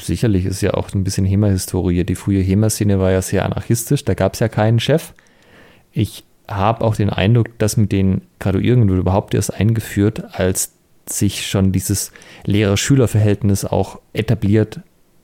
[0.00, 2.04] Sicherlich ist ja auch ein bisschen HEMA-Historie.
[2.04, 5.12] Die frühe HEMA-Szene war ja sehr anarchistisch, da gab es ja keinen Chef.
[5.92, 10.72] Ich habe auch den Eindruck, dass mit den Graduierungen wurde überhaupt erst eingeführt, als
[11.08, 12.12] sich schon dieses
[12.44, 14.80] Lehrer-Schüler-Verhältnis auch etabliert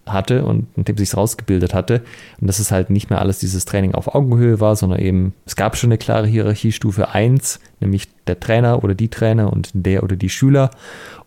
[0.07, 2.03] hatte und in dem sich rausgebildet hatte.
[2.40, 5.57] Und dass es halt nicht mehr alles dieses Training auf Augenhöhe war, sondern eben, es
[5.57, 10.16] gab schon eine klare Hierarchiestufe 1, nämlich der Trainer oder die Trainer und der oder
[10.16, 10.70] die Schüler.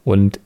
[0.04, 0.40] Und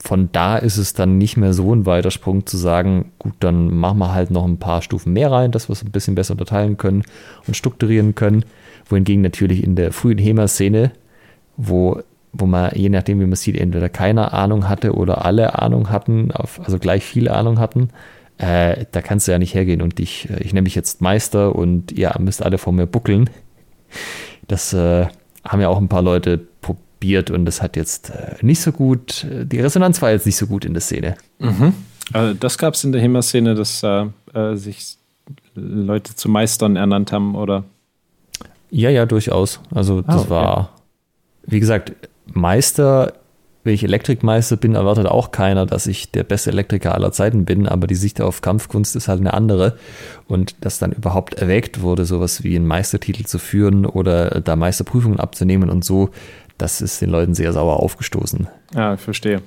[0.00, 3.74] von da ist es dann nicht mehr so ein weiter Sprung zu sagen, gut, dann
[3.74, 6.32] machen wir halt noch ein paar Stufen mehr rein, dass wir es ein bisschen besser
[6.32, 7.04] unterteilen können
[7.46, 8.44] und strukturieren können.
[8.86, 10.92] Wohingegen natürlich in der frühen HEMA-Szene,
[11.56, 12.00] wo
[12.32, 16.30] wo man, je nachdem, wie man sieht, entweder keine Ahnung hatte oder alle Ahnung hatten,
[16.32, 17.90] auf, also gleich viel Ahnung hatten,
[18.38, 21.54] äh, da kannst du ja nicht hergehen und ich, äh, ich nenne mich jetzt Meister
[21.54, 23.30] und ihr müsst alle vor mir buckeln.
[24.46, 25.06] Das äh,
[25.44, 29.26] haben ja auch ein paar Leute probiert und das hat jetzt äh, nicht so gut,
[29.30, 31.16] die Resonanz war jetzt nicht so gut in der Szene.
[31.38, 31.74] Mhm.
[32.12, 34.06] Also das gab es in der HEMA-Szene, dass äh,
[34.54, 34.96] sich
[35.54, 37.64] Leute zu Meistern ernannt haben, oder?
[38.70, 39.60] Ja, ja, durchaus.
[39.74, 40.30] Also das ah, okay.
[40.30, 40.72] war,
[41.44, 41.92] wie gesagt,
[42.32, 43.14] Meister
[43.68, 47.68] wenn ich Elektrikmeister bin, erwartet auch keiner, dass ich der beste Elektriker aller Zeiten bin,
[47.68, 49.76] aber die Sicht auf Kampfkunst ist halt eine andere.
[50.26, 55.20] Und dass dann überhaupt erwägt wurde, sowas wie einen Meistertitel zu führen oder da Meisterprüfungen
[55.20, 56.08] abzunehmen und so,
[56.56, 58.48] das ist den Leuten sehr sauer aufgestoßen.
[58.74, 59.42] Ja, ich verstehe.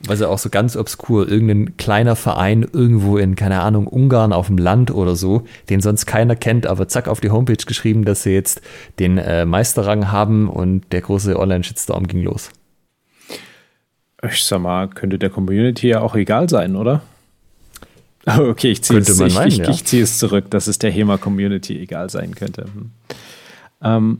[0.00, 4.48] Weil sie auch so ganz obskur, irgendein kleiner Verein irgendwo in, keine Ahnung, Ungarn auf
[4.48, 8.22] dem Land oder so, den sonst keiner kennt, aber zack auf die Homepage geschrieben, dass
[8.22, 8.60] sie jetzt
[8.98, 12.50] den äh, Meisterrang haben und der große Online-Shitstorm ging los.
[14.30, 17.02] Ich sag mal, könnte der Community ja auch egal sein, oder?
[18.26, 19.68] Okay, ich ziehe es, ich, ich, ja.
[19.68, 22.64] ich es zurück, dass es der HEMA-Community egal sein könnte.
[22.64, 22.90] Hm.
[23.82, 24.18] Ähm,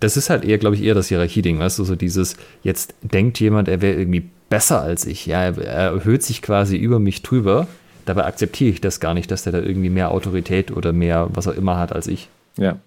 [0.00, 3.40] das ist halt eher, glaube ich, eher das Hierarchie-Ding, weißt du, so dieses, jetzt denkt
[3.40, 7.66] jemand, er wäre irgendwie besser als ich, ja, er erhöht sich quasi über mich drüber,
[8.04, 11.48] dabei akzeptiere ich das gar nicht, dass der da irgendwie mehr Autorität oder mehr was
[11.48, 12.28] auch immer hat als ich.
[12.56, 12.78] Ja.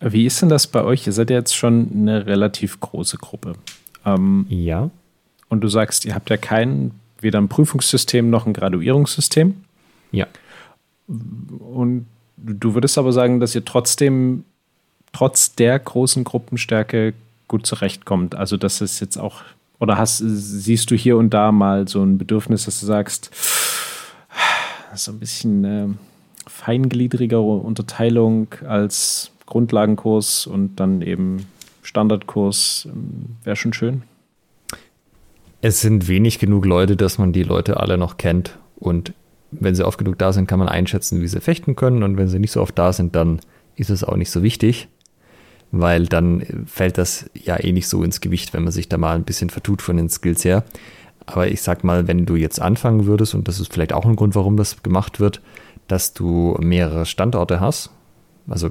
[0.00, 1.06] Wie ist denn das bei euch?
[1.06, 3.54] Ihr seid ja jetzt schon eine relativ große Gruppe.
[4.04, 4.90] Ähm, ja.
[5.48, 6.90] Und du sagst, ihr habt ja kein,
[7.20, 9.54] weder ein Prüfungssystem noch ein Graduierungssystem.
[10.12, 10.26] Ja.
[11.06, 14.44] Und du würdest aber sagen, dass ihr trotzdem
[15.14, 17.14] trotz der großen Gruppenstärke
[17.48, 18.34] gut zurechtkommt.
[18.34, 19.42] Also, dass es jetzt auch,
[19.78, 23.30] oder hast, siehst du hier und da mal so ein Bedürfnis, dass du sagst,
[24.94, 25.86] so ein bisschen äh,
[26.46, 31.46] feingliedrigere Unterteilung als Grundlagenkurs und dann eben
[31.82, 34.02] Standardkurs ähm, wäre schon schön.
[35.60, 39.12] Es sind wenig genug Leute, dass man die Leute alle noch kennt und
[39.50, 42.28] wenn sie oft genug da sind, kann man einschätzen, wie sie fechten können und wenn
[42.28, 43.40] sie nicht so oft da sind, dann
[43.76, 44.88] ist es auch nicht so wichtig
[45.80, 49.16] weil dann fällt das ja eh nicht so ins Gewicht, wenn man sich da mal
[49.16, 50.64] ein bisschen vertut von den Skills her.
[51.26, 54.16] Aber ich sag mal, wenn du jetzt anfangen würdest, und das ist vielleicht auch ein
[54.16, 55.40] Grund, warum das gemacht wird,
[55.88, 57.90] dass du mehrere Standorte hast,
[58.48, 58.70] also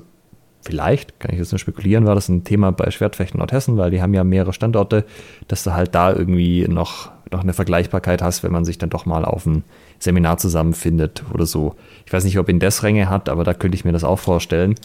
[0.62, 4.02] vielleicht, kann ich jetzt nur spekulieren, war das ein Thema bei Schwertfechten Nordhessen, weil die
[4.02, 5.04] haben ja mehrere Standorte,
[5.48, 9.06] dass du halt da irgendwie noch, noch eine Vergleichbarkeit hast, wenn man sich dann doch
[9.06, 9.64] mal auf ein
[10.00, 11.76] Seminar zusammenfindet oder so.
[12.06, 14.20] Ich weiß nicht, ob ihn das Ränge hat, aber da könnte ich mir das auch
[14.20, 14.76] vorstellen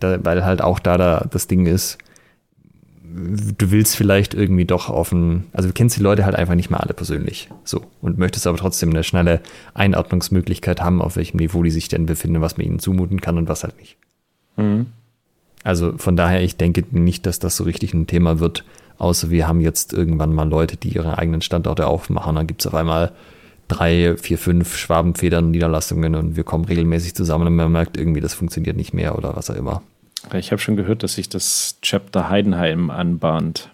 [0.00, 1.98] da, weil halt auch da, da das Ding ist,
[3.12, 6.70] du willst vielleicht irgendwie doch auf ein, also du kennst die Leute halt einfach nicht
[6.70, 9.40] mehr alle persönlich, so und möchtest aber trotzdem eine schnelle
[9.74, 13.48] Einordnungsmöglichkeit haben, auf welchem Niveau die sich denn befinden, was man ihnen zumuten kann und
[13.48, 13.96] was halt nicht.
[14.56, 14.86] Mhm.
[15.64, 18.64] Also von daher, ich denke nicht, dass das so richtig ein Thema wird,
[18.98, 22.66] außer wir haben jetzt irgendwann mal Leute, die ihre eigenen Standorte aufmachen, dann gibt es
[22.66, 23.12] auf einmal
[23.70, 28.34] drei, vier, fünf Schwabenfedern Niederlassungen und wir kommen regelmäßig zusammen und man merkt irgendwie, das
[28.34, 29.82] funktioniert nicht mehr oder was auch immer.
[30.34, 33.70] Ich habe schon gehört, dass sich das Chapter Heidenheim anbahnt.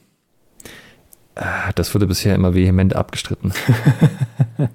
[1.34, 3.52] Ah, das wurde bisher immer vehement abgestritten.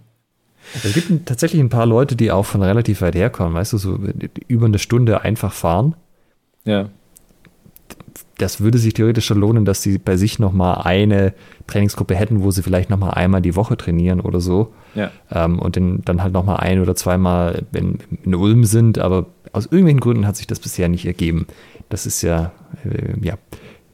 [0.84, 4.00] es gibt tatsächlich ein paar Leute, die auch von relativ weit herkommen, weißt du, so
[4.48, 5.96] über eine Stunde einfach fahren.
[6.66, 6.90] Ja
[8.42, 11.34] das würde sich theoretisch schon lohnen, dass sie bei sich nochmal eine
[11.68, 14.74] Trainingsgruppe hätten, wo sie vielleicht nochmal einmal die Woche trainieren oder so.
[14.96, 15.12] Ja.
[15.32, 19.00] Ähm, und den, dann halt nochmal ein oder zweimal in, in, Ulm sind.
[19.00, 21.48] Aber aus irgendwelchen Gründen hat sich das bisher nicht ergeben.
[21.90, 22.52] Das ist ja,
[22.86, 23.38] äh, ja.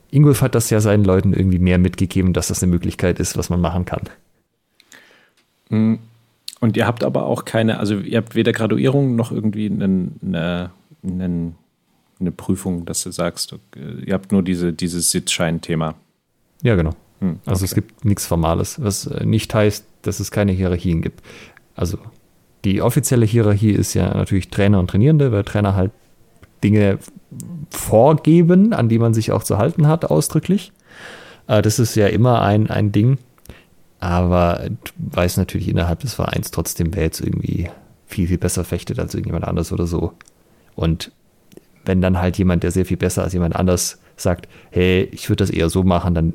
[0.10, 3.50] Ingolf hat das ja seinen Leuten irgendwie mehr mitgegeben, dass das eine Möglichkeit ist, was
[3.50, 4.04] man machen kann.
[5.70, 6.00] Mhm.
[6.60, 10.72] Und ihr habt aber auch keine, also ihr habt weder Graduierung noch irgendwie einen, eine,
[11.04, 11.56] einen
[12.20, 15.96] eine Prüfung, dass du sagst, ihr habt nur diese, dieses Sitzschein-Thema.
[16.64, 16.96] Ja, genau.
[17.20, 17.66] Hm, also okay.
[17.66, 21.22] es gibt nichts Formales, was äh, nicht heißt, dass es keine Hierarchien gibt.
[21.76, 21.98] Also
[22.66, 25.92] die offizielle Hierarchie ist ja natürlich Trainer und Trainierende, weil Trainer halt
[26.64, 27.00] Dinge
[27.70, 30.72] vorgeben, an die man sich auch zu halten hat, ausdrücklich.
[31.48, 33.18] Äh, das ist ja immer ein, ein Ding.
[34.00, 37.70] Aber du weißt natürlich innerhalb des Vereins trotzdem, wer jetzt irgendwie
[38.06, 40.14] viel, viel besser fechtet als irgendjemand anders oder so.
[40.76, 41.12] Und
[41.86, 45.44] wenn dann halt jemand, der sehr viel besser als jemand anders sagt, hey, ich würde
[45.44, 46.34] das eher so machen, dann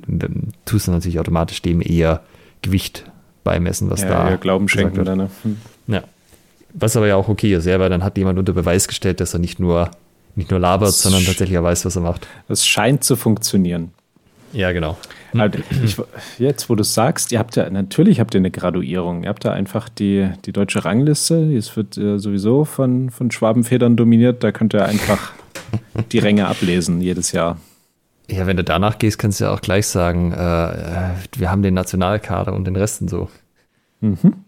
[0.64, 2.22] tust du natürlich automatisch dem eher
[2.62, 3.04] Gewicht
[3.44, 4.30] beimessen, was ja, da.
[4.30, 5.16] Ja, Glauben schenken wird.
[5.16, 5.30] Ne?
[5.42, 5.56] Hm.
[5.88, 6.02] Ja.
[6.74, 9.34] Was aber ja auch okay ist, ja, weil dann hat jemand unter Beweis gestellt, dass
[9.34, 9.90] er nicht nur,
[10.36, 12.26] nicht nur labert, das sondern tatsächlich weiß, was er macht.
[12.48, 13.90] Es scheint zu funktionieren.
[14.52, 14.96] Ja, genau.
[15.34, 15.96] Also ich,
[16.38, 19.22] jetzt, wo du sagst, ihr habt ja, natürlich habt ihr eine Graduierung.
[19.22, 21.54] Ihr habt da einfach die, die deutsche Rangliste.
[21.56, 24.44] Es wird äh, sowieso von, von Schwabenfedern dominiert.
[24.44, 25.32] Da könnt ihr einfach
[26.12, 27.58] die Ränge ablesen jedes Jahr.
[28.32, 30.36] Ja, wenn du danach gehst, kannst du ja auch gleich sagen, äh,
[31.36, 33.28] wir haben den Nationalkader und den Resten so.
[34.00, 34.44] Mhm.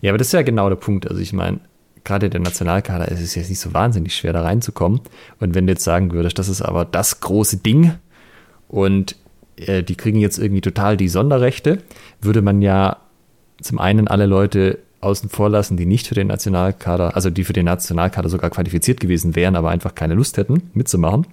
[0.00, 1.08] Ja, aber das ist ja genau der Punkt.
[1.08, 1.60] Also ich meine,
[2.02, 5.02] gerade der Nationalkader ist es jetzt nicht so wahnsinnig schwer, da reinzukommen.
[5.38, 7.94] Und wenn du jetzt sagen würdest, das ist aber das große Ding
[8.66, 9.14] und
[9.54, 11.78] äh, die kriegen jetzt irgendwie total die Sonderrechte,
[12.20, 12.96] würde man ja
[13.62, 17.52] zum einen alle Leute außen vor lassen, die nicht für den Nationalkader, also die für
[17.52, 21.26] den Nationalkader sogar qualifiziert gewesen wären, aber einfach keine Lust hätten, mitzumachen.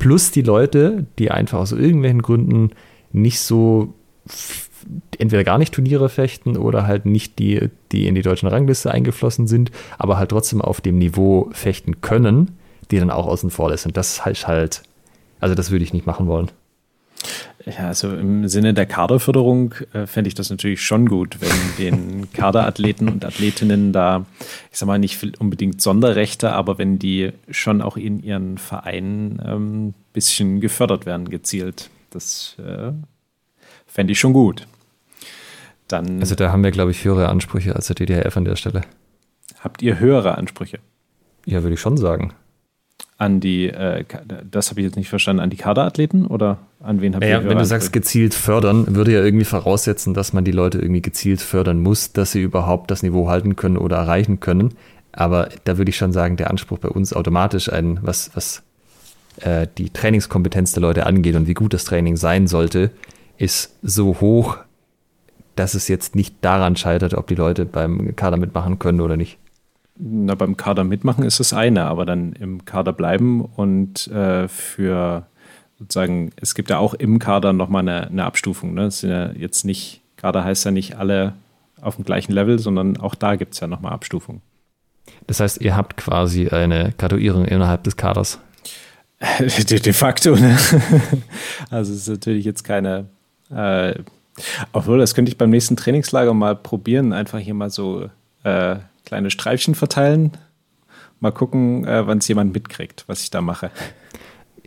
[0.00, 2.70] Plus die Leute, die einfach aus irgendwelchen Gründen
[3.12, 3.94] nicht so
[5.18, 9.46] entweder gar nicht Turniere fechten oder halt nicht die, die in die deutschen Rangliste eingeflossen
[9.46, 12.56] sind, aber halt trotzdem auf dem Niveau fechten können,
[12.90, 13.86] die dann auch außen vor lässt.
[13.86, 14.82] Und das ist halt, halt
[15.38, 16.50] also das würde ich nicht machen wollen.
[17.66, 22.32] Ja, also im Sinne der Kaderförderung äh, fände ich das natürlich schon gut, wenn den
[22.32, 24.24] Kaderathleten und Athletinnen da,
[24.72, 29.52] ich sag mal, nicht unbedingt Sonderrechte, aber wenn die schon auch in ihren Vereinen ein
[29.52, 31.90] ähm, bisschen gefördert werden, gezielt.
[32.10, 32.92] Das äh,
[33.86, 34.66] fände ich schon gut.
[35.86, 38.82] Dann also da haben wir, glaube ich, höhere Ansprüche als der DDRF an der Stelle.
[39.58, 40.78] Habt ihr höhere Ansprüche?
[41.44, 42.32] Ja, würde ich schon sagen
[43.20, 44.04] an die, äh,
[44.50, 47.48] das habe ich jetzt nicht verstanden, an die Kaderathleten oder an wen habt naja, ihr?
[47.48, 51.42] Wenn du sagst gezielt fördern, würde ja irgendwie voraussetzen, dass man die Leute irgendwie gezielt
[51.42, 54.72] fördern muss, dass sie überhaupt das Niveau halten können oder erreichen können.
[55.12, 58.62] Aber da würde ich schon sagen, der Anspruch bei uns automatisch ein, was, was
[59.40, 62.90] äh, die Trainingskompetenz der Leute angeht und wie gut das Training sein sollte,
[63.36, 64.56] ist so hoch,
[65.56, 69.36] dass es jetzt nicht daran scheitert, ob die Leute beim Kader mitmachen können oder nicht
[70.00, 75.26] na, beim Kader mitmachen ist das eine, aber dann im Kader bleiben und äh, für
[75.78, 78.74] sozusagen, es gibt ja auch im Kader nochmal eine, eine Abstufung.
[78.74, 78.86] Ne?
[78.86, 81.34] Es sind ja jetzt nicht, Kader heißt ja nicht alle
[81.80, 84.42] auf dem gleichen Level, sondern auch da gibt es ja nochmal Abstufungen.
[85.26, 88.38] Das heißt, ihr habt quasi eine Graduierung innerhalb des Kaders.
[89.38, 90.56] De, de facto, ne?
[91.70, 93.06] Also es ist natürlich jetzt keine,
[93.54, 93.94] äh,
[94.72, 98.08] obwohl, das könnte ich beim nächsten Trainingslager mal probieren, einfach hier mal so
[98.44, 98.76] äh,
[99.10, 100.30] kleine Streifchen verteilen.
[101.18, 103.72] Mal gucken, äh, wann es jemand mitkriegt, was ich da mache.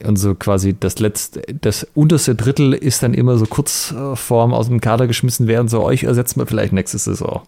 [0.03, 4.53] Und so quasi das letzte, das unterste Drittel ist dann immer so kurz äh, vorm
[4.53, 7.43] aus dem Kader geschmissen werden, so euch ersetzen wir vielleicht nächste Saison.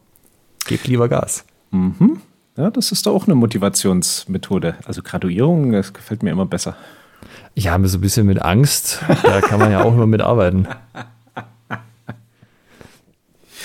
[0.68, 1.43] Gebt lieber Gas.
[1.72, 2.22] Mhm.
[2.56, 4.76] Ja, das ist doch auch eine Motivationsmethode.
[4.86, 6.78] Also Graduierung, das gefällt mir immer besser.
[7.56, 9.02] Ich habe so ein bisschen mit Angst.
[9.22, 10.66] Da kann man ja auch immer mitarbeiten.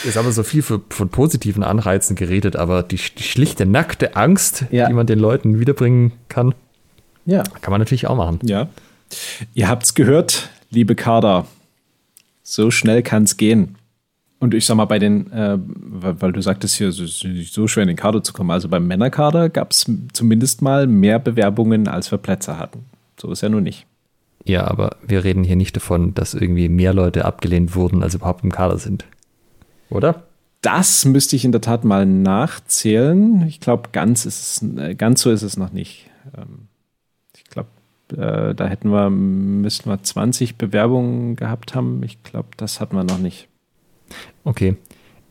[0.04, 4.16] Jetzt haben wir so viel für, von positiven Anreizen geredet, aber die, die schlichte, nackte
[4.16, 4.88] Angst, ja.
[4.88, 6.54] die man den Leuten wiederbringen kann,
[7.26, 7.42] ja.
[7.60, 8.38] kann man natürlich auch machen.
[8.42, 8.68] Ja.
[9.54, 11.46] Ihr habt es gehört, liebe Kader.
[12.42, 13.76] So schnell kann es gehen.
[14.38, 17.52] Und ich sag mal, bei den, äh, weil, weil, du sagtest hier, es ist nicht
[17.52, 18.50] so schwer in den Kader zu kommen.
[18.50, 22.86] Also beim Männerkader gab es zumindest mal mehr Bewerbungen, als wir Plätze hatten.
[23.20, 23.86] So ist ja nun nicht.
[24.46, 28.42] Ja, aber wir reden hier nicht davon, dass irgendwie mehr Leute abgelehnt wurden, als überhaupt
[28.42, 29.04] im Kader sind
[29.90, 30.24] oder?
[30.62, 33.46] Das müsste ich in der Tat mal nachzählen.
[33.46, 36.10] Ich glaube, ganz, äh, ganz so ist es noch nicht.
[36.36, 36.68] Ähm,
[37.36, 37.68] ich glaube,
[38.12, 42.02] äh, da hätten wir, müssten wir 20 Bewerbungen gehabt haben.
[42.02, 43.48] Ich glaube, das hatten wir noch nicht.
[44.44, 44.76] Okay.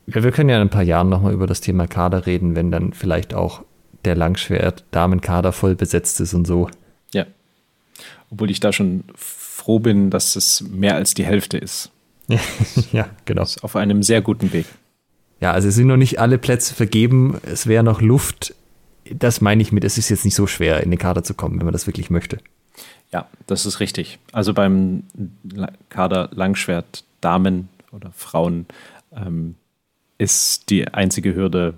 [0.08, 2.94] Wir können ja in ein paar Jahren nochmal über das Thema Kader reden, wenn dann
[2.94, 3.64] vielleicht auch
[4.06, 6.70] der Langschwert-Damenkader voll besetzt ist und so.
[7.14, 7.26] Ja.
[8.32, 11.92] Obwohl ich da schon froh bin, dass es mehr als die Hälfte ist.
[12.92, 13.44] ja, genau.
[13.44, 14.66] Ist auf einem sehr guten Weg.
[15.42, 17.40] Ja, also es sind noch nicht alle Plätze vergeben.
[17.44, 18.54] Es wäre noch Luft.
[19.12, 21.58] Das meine ich mit, es ist jetzt nicht so schwer, in den Kader zu kommen,
[21.58, 22.38] wenn man das wirklich möchte.
[23.12, 24.20] Ja, das ist richtig.
[24.32, 25.04] Also beim
[25.90, 28.68] Kader Langschwert Damen oder Frauen
[29.16, 29.56] ähm,
[30.18, 31.74] ist die einzige Hürde,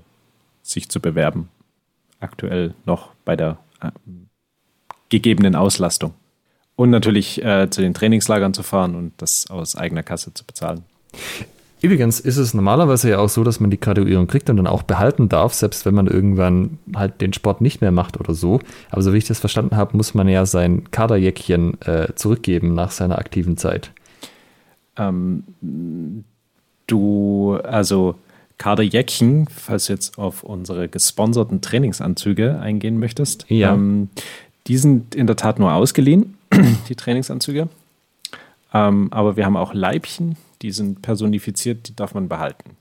[0.62, 1.49] sich zu bewerben.
[2.20, 3.91] Aktuell noch bei der äh,
[5.10, 6.14] gegebenen Auslastung.
[6.76, 10.84] Und natürlich äh, zu den Trainingslagern zu fahren und das aus eigener Kasse zu bezahlen.
[11.82, 14.84] Übrigens ist es normalerweise ja auch so, dass man die Graduierung kriegt und dann auch
[14.84, 18.60] behalten darf, selbst wenn man irgendwann halt den Sport nicht mehr macht oder so.
[18.92, 22.92] Aber so wie ich das verstanden habe, muss man ja sein Kaderjäckchen äh, zurückgeben nach
[22.92, 23.92] seiner aktiven Zeit.
[24.96, 25.44] Ähm,
[26.86, 28.16] du, also
[28.60, 33.74] Kaderjäckchen, falls du jetzt auf unsere gesponserten Trainingsanzüge eingehen möchtest, ja.
[33.74, 34.10] ähm,
[34.68, 36.38] die sind in der Tat nur ausgeliehen.
[36.89, 37.70] die Trainingsanzüge.
[38.74, 42.78] Ähm, aber wir haben auch Leibchen, die sind personifiziert, die darf man behalten.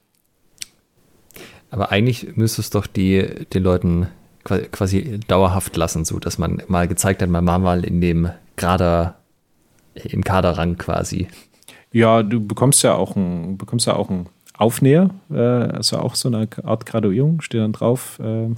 [1.71, 4.09] Aber eigentlich müsste es doch die den Leuten
[4.45, 9.17] quasi dauerhaft lassen, so dass man mal gezeigt hat, man war mal in dem Kader,
[9.95, 11.29] im Kaderrang quasi.
[11.93, 14.27] Ja, du bekommst ja auch ein, bekommst ja auch einen
[14.57, 18.19] Aufnäher, äh, also auch so eine Art Graduierung, steht dann drauf.
[18.21, 18.49] Äh,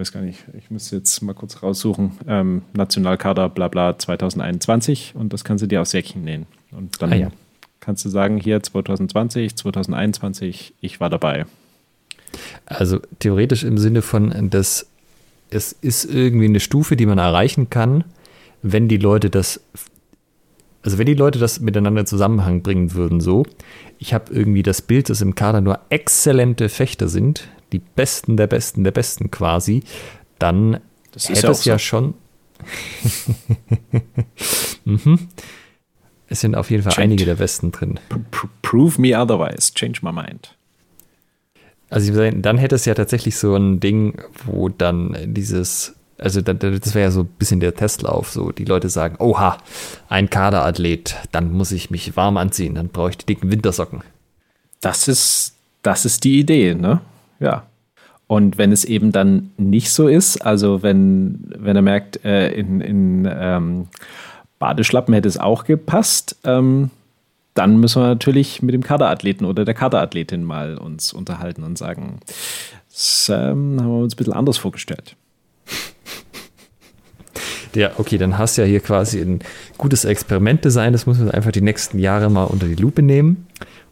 [0.00, 5.32] weiß gar nicht, ich muss jetzt mal kurz raussuchen, ähm, Nationalkader bla bla 2021 und
[5.32, 6.46] das kannst du dir aus Säckchen nähen.
[6.72, 7.28] Und dann ah, ja.
[7.80, 11.44] kannst du sagen, hier 2020, 2021, ich war dabei.
[12.64, 14.86] Also theoretisch im Sinne von, dass
[15.50, 18.04] es ist irgendwie eine Stufe, die man erreichen kann,
[18.62, 19.60] wenn die Leute das,
[20.82, 23.44] also wenn die Leute das miteinander in Zusammenhang bringen würden, so.
[23.98, 28.46] Ich habe irgendwie das Bild, dass im Kader nur exzellente Fechter sind, die Besten der
[28.46, 29.82] Besten der Besten quasi,
[30.38, 30.80] dann
[31.12, 31.78] das hätte es ja so.
[31.78, 32.14] schon,
[34.84, 35.28] mhm.
[36.28, 37.04] Es sind auf jeden Fall Change.
[37.04, 37.98] einige der besten drin.
[38.08, 39.72] P prove me otherwise.
[39.74, 40.56] Change my mind.
[41.88, 47.06] Also dann hätte es ja tatsächlich so ein Ding, wo dann dieses, also das wäre
[47.06, 49.58] ja so ein bisschen der Testlauf, so die Leute sagen, oha,
[50.08, 54.04] ein Kaderathlet, dann muss ich mich warm anziehen, dann brauche ich die dicken Wintersocken.
[54.80, 57.00] Das ist, das ist die Idee, ne?
[57.40, 57.64] Ja.
[58.26, 62.80] Und wenn es eben dann nicht so ist, also wenn, wenn er merkt, äh, in,
[62.80, 63.88] in ähm,
[64.60, 66.90] Badeschlappen hätte es auch gepasst, ähm,
[67.54, 72.20] dann müssen wir natürlich mit dem Kaderathleten oder der Kaderathletin mal uns unterhalten und sagen,
[72.88, 75.16] das ähm, haben wir uns ein bisschen anders vorgestellt.
[77.74, 79.40] Ja, okay, dann hast du ja hier quasi ein
[79.78, 80.92] gutes Experimentdesign.
[80.92, 83.46] Das muss man einfach die nächsten Jahre mal unter die Lupe nehmen.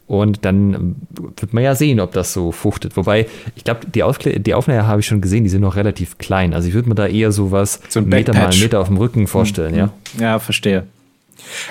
[0.09, 0.97] Und dann ähm,
[1.37, 2.97] wird man ja sehen, ob das so fruchtet.
[2.97, 4.03] Wobei, ich glaube, die,
[4.41, 6.55] die Aufnäher habe ich schon gesehen, die sind noch relativ klein.
[6.55, 9.27] Also ich würde mir da eher sowas so ein Meter mal Meter auf dem Rücken
[9.27, 9.79] vorstellen, mhm.
[9.79, 9.91] ja.
[10.19, 10.85] Ja, verstehe.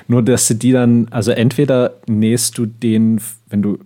[0.07, 3.19] Nur, dass du die dann, also entweder nähst du den,
[3.49, 3.79] wenn du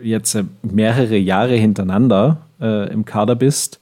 [0.00, 3.80] jetzt mehrere Jahre hintereinander äh, im Kader bist,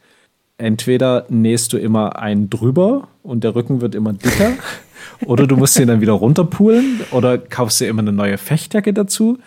[0.56, 4.52] entweder nähst du immer einen drüber und der Rücken wird immer dicker,
[5.26, 9.38] oder du musst ihn dann wieder runterpulen, oder kaufst dir immer eine neue Fechtjacke dazu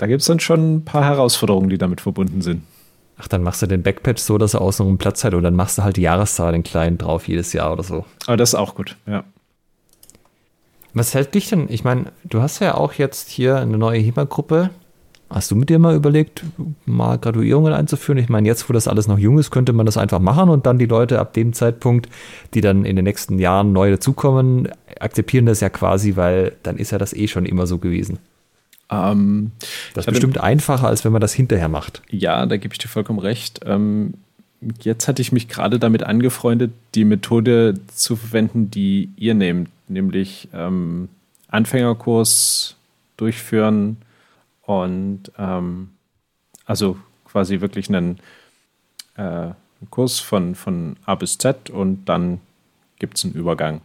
[0.00, 2.62] da gibt es dann schon ein paar Herausforderungen, die damit verbunden sind.
[3.18, 5.54] Ach, dann machst du den Backpatch so, dass er außen einen Platz hat und dann
[5.54, 8.06] machst du halt die Jahreszahl in klein drauf jedes Jahr oder so.
[8.26, 9.24] Aber das ist auch gut, ja.
[10.94, 11.66] Was hält dich denn?
[11.68, 14.70] Ich meine, du hast ja auch jetzt hier eine neue HEMA-Gruppe.
[15.28, 16.44] Hast du mit dir mal überlegt,
[16.86, 18.16] mal Graduierungen einzuführen?
[18.16, 20.64] Ich meine, jetzt, wo das alles noch jung ist, könnte man das einfach machen und
[20.64, 22.08] dann die Leute ab dem Zeitpunkt,
[22.54, 26.90] die dann in den nächsten Jahren neu dazukommen, akzeptieren das ja quasi, weil dann ist
[26.90, 28.18] ja das eh schon immer so gewesen.
[28.90, 29.52] Ähm,
[29.94, 32.02] das ist bestimmt einfacher, als wenn man das hinterher macht.
[32.10, 33.60] Ja, da gebe ich dir vollkommen recht.
[33.64, 34.14] Ähm,
[34.82, 40.48] jetzt hatte ich mich gerade damit angefreundet, die Methode zu verwenden, die ihr nehmt, nämlich
[40.52, 41.08] ähm,
[41.48, 42.76] Anfängerkurs
[43.16, 43.98] durchführen
[44.62, 45.90] und ähm,
[46.64, 48.18] also quasi wirklich einen,
[49.16, 49.50] äh,
[49.88, 52.40] Kurs von, von A bis Z und dann
[52.98, 53.80] gibt es einen Übergang.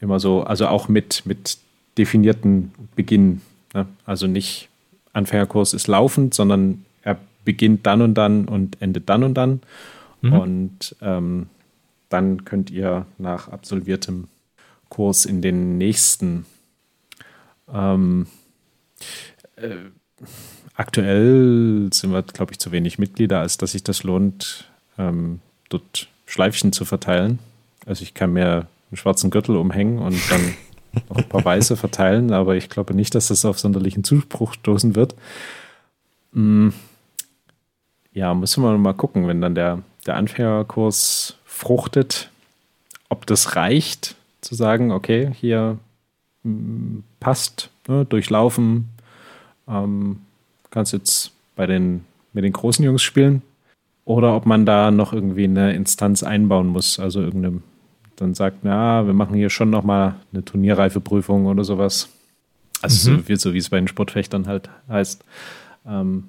[0.00, 1.58] Immer so, also auch mit, mit
[1.96, 3.40] definierten Beginn
[3.74, 3.86] Ne?
[4.04, 4.68] Also nicht
[5.12, 9.60] Anfängerkurs ist laufend, sondern er beginnt dann und dann und endet dann und dann.
[10.20, 10.32] Mhm.
[10.32, 11.46] Und ähm,
[12.08, 14.28] dann könnt ihr nach absolviertem
[14.88, 16.44] Kurs in den nächsten.
[17.72, 18.26] Ähm,
[19.56, 19.76] äh,
[20.74, 24.68] aktuell sind wir, glaube ich, zu wenig Mitglieder, als dass sich das lohnt,
[24.98, 27.38] ähm, dort Schleifchen zu verteilen.
[27.86, 30.54] Also ich kann mir einen schwarzen Gürtel umhängen und dann
[31.08, 34.94] noch ein paar Weiße verteilen, aber ich glaube nicht, dass das auf sonderlichen Zuspruch stoßen
[34.96, 35.14] wird.
[36.32, 36.72] Hm.
[38.12, 42.30] Ja, müssen wir mal gucken, wenn dann der, der Anfängerkurs fruchtet,
[43.08, 45.78] ob das reicht, zu sagen, okay, hier
[46.42, 48.88] hm, passt, ne, durchlaufen,
[49.68, 50.20] ähm,
[50.70, 53.42] kannst jetzt bei den, mit den großen Jungs spielen.
[54.04, 57.60] Oder ob man da noch irgendwie eine Instanz einbauen muss, also irgendeine
[58.20, 62.08] dann sagt, na, wir machen hier schon nochmal eine Turnierreifeprüfung oder sowas.
[62.82, 63.16] Also mhm.
[63.16, 65.24] so, wie, so wie es bei den Sportfechtern halt heißt.
[65.86, 66.24] Ähm,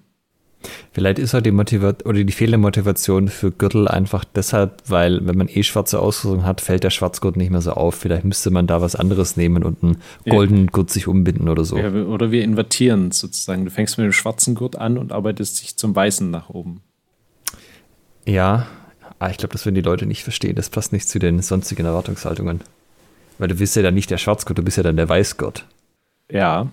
[0.92, 5.38] Vielleicht ist halt die Motivation oder die fehlende Motivation für Gürtel einfach deshalb, weil wenn
[5.38, 7.96] man eh schwarze Ausrüstung hat, fällt der Schwarzgurt nicht mehr so auf.
[7.96, 9.98] Vielleicht müsste man da was anderes nehmen und einen
[10.30, 10.72] goldenen ja.
[10.72, 11.78] Gurt sich umbinden oder so.
[11.78, 13.66] Ja, oder wir invertieren sozusagen.
[13.66, 16.82] Du fängst mit dem schwarzen Gurt an und arbeitest dich zum weißen nach oben.
[18.26, 18.68] Ja,
[19.22, 20.56] Ah, ich glaube, das würden die Leute nicht verstehen.
[20.56, 22.62] Das passt nicht zu den sonstigen Erwartungshaltungen.
[23.38, 25.68] Weil du bist ja dann nicht der Schwarzgurt, du bist ja dann der Weißgurt.
[26.32, 26.72] Ja.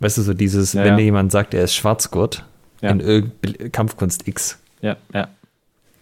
[0.00, 1.04] Weißt du, so dieses, ja, wenn ja.
[1.04, 2.42] jemand sagt, er ist Schwarzgurt
[2.80, 2.88] ja.
[2.88, 3.32] in
[3.70, 4.58] Kampfkunst X.
[4.80, 5.28] Ja, ja.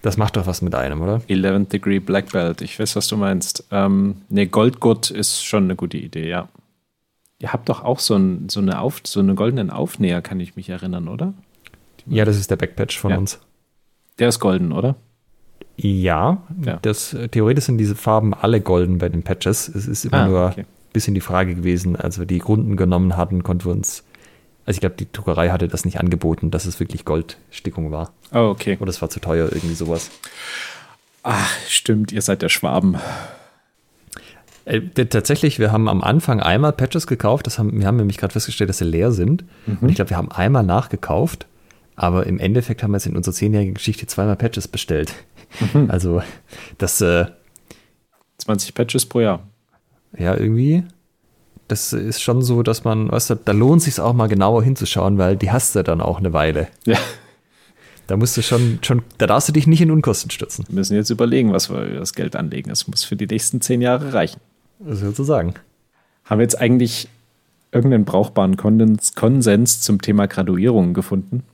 [0.02, 1.16] Das macht doch was mit einem, oder?
[1.28, 2.60] 11th Degree Black Belt.
[2.60, 3.64] Ich weiß, was du meinst.
[3.72, 6.48] Ähm, ne, Goldgurt ist schon eine gute Idee, ja.
[7.40, 10.54] Ihr habt doch auch so, ein, so, eine, Auf, so einen goldenen Aufnäher, kann ich
[10.54, 11.34] mich erinnern, oder?
[12.06, 13.40] Ja, das ist der Backpatch von uns.
[14.20, 14.94] Der ist golden, oder?
[15.82, 16.78] Ja, ja.
[16.80, 19.68] Das, theoretisch sind diese Farben alle golden bei den Patches.
[19.68, 20.60] Es ist immer ah, nur okay.
[20.60, 24.04] ein bisschen die Frage gewesen, als wir die Grunden genommen hatten, konnten wir uns,
[24.64, 28.12] also ich glaube, die Druckerei hatte das nicht angeboten, dass es wirklich Goldstickung war.
[28.32, 28.78] Oh, okay.
[28.78, 30.12] Oder es war zu teuer, irgendwie sowas.
[31.24, 32.96] Ach, stimmt, ihr seid der Schwaben.
[34.64, 37.48] Äh, tatsächlich, wir haben am Anfang einmal Patches gekauft.
[37.48, 39.44] Das haben, wir haben nämlich gerade festgestellt, dass sie leer sind.
[39.66, 39.78] Mhm.
[39.80, 41.46] Und ich glaube, wir haben einmal nachgekauft.
[41.96, 45.14] Aber im Endeffekt haben wir jetzt in unserer zehnjährigen Geschichte zweimal Patches bestellt.
[45.60, 45.90] Mhm.
[45.90, 46.22] Also,
[46.78, 47.00] das.
[47.00, 47.26] Äh,
[48.38, 49.46] 20 Patches pro Jahr.
[50.18, 50.84] Ja, irgendwie.
[51.68, 55.16] Das ist schon so, dass man, weißt du, da lohnt sich auch mal genauer hinzuschauen,
[55.16, 56.68] weil die hast du dann auch eine Weile.
[56.84, 56.98] Ja.
[58.08, 60.66] Da musst du schon, schon, da darfst du dich nicht in Unkosten stürzen.
[60.68, 62.70] Wir müssen jetzt überlegen, was wir das Geld anlegen.
[62.70, 64.40] Es muss für die nächsten zehn Jahre reichen.
[64.84, 65.54] Sozusagen.
[66.24, 67.08] Haben wir jetzt eigentlich
[67.70, 71.44] irgendeinen brauchbaren Konsens zum Thema Graduierung gefunden?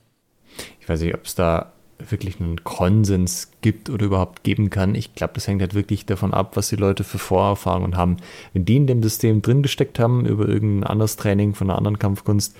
[0.81, 1.71] Ich weiß nicht, ob es da
[2.07, 4.95] wirklich einen Konsens gibt oder überhaupt geben kann.
[4.95, 8.17] Ich glaube, das hängt halt wirklich davon ab, was die Leute für Vorerfahrungen haben.
[8.53, 11.99] Wenn die in dem System drin gesteckt haben, über irgendein anderes Training von einer anderen
[11.99, 12.55] Kampfkunst,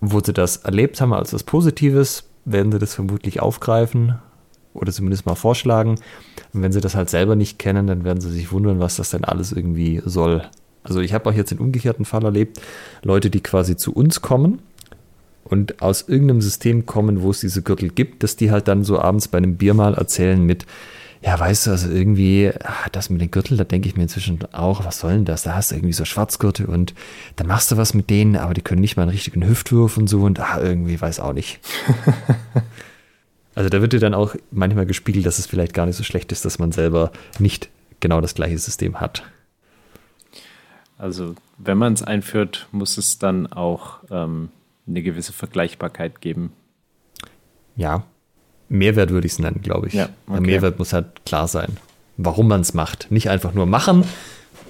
[0.00, 4.18] wo sie das erlebt haben als was Positives, werden sie das vermutlich aufgreifen
[4.74, 5.96] oder zumindest mal vorschlagen.
[6.52, 9.10] Und wenn sie das halt selber nicht kennen, dann werden sie sich wundern, was das
[9.10, 10.42] denn alles irgendwie soll.
[10.82, 12.60] Also ich habe auch jetzt den umgekehrten Fall erlebt,
[13.02, 14.60] Leute, die quasi zu uns kommen
[15.52, 18.98] und aus irgendeinem System kommen, wo es diese Gürtel gibt, dass die halt dann so
[18.98, 20.64] abends bei einem Bier mal erzählen mit,
[21.20, 24.38] ja, weißt du, also irgendwie, ach, das mit den Gürteln, da denke ich mir inzwischen
[24.52, 25.42] auch, was soll denn das?
[25.42, 26.94] Da hast du irgendwie so Schwarzgürtel und
[27.36, 30.08] dann machst du was mit denen, aber die können nicht mal einen richtigen Hüftwurf und
[30.08, 31.60] so und ach, irgendwie weiß auch nicht.
[33.54, 36.32] also da wird dir dann auch manchmal gespiegelt, dass es vielleicht gar nicht so schlecht
[36.32, 37.68] ist, dass man selber nicht
[38.00, 39.22] genau das gleiche System hat.
[40.96, 44.48] Also wenn man es einführt, muss es dann auch ähm,
[44.86, 46.52] eine gewisse Vergleichbarkeit geben.
[47.76, 48.04] Ja,
[48.68, 49.94] Mehrwert würde ich es nennen, glaube ich.
[49.94, 50.32] Ja, okay.
[50.32, 51.76] Der Mehrwert muss halt klar sein,
[52.16, 53.10] warum man es macht.
[53.10, 54.04] Nicht einfach nur machen,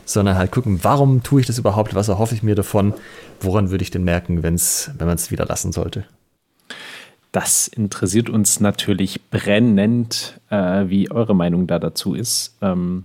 [0.05, 2.95] sondern halt gucken, warum tue ich das überhaupt, was erhoffe ich mir davon,
[3.41, 6.05] woran würde ich denn merken, wenn's, wenn man es wieder lassen sollte.
[7.31, 12.57] Das interessiert uns natürlich brennend, äh, wie eure Meinung da dazu ist.
[12.61, 13.05] Ähm,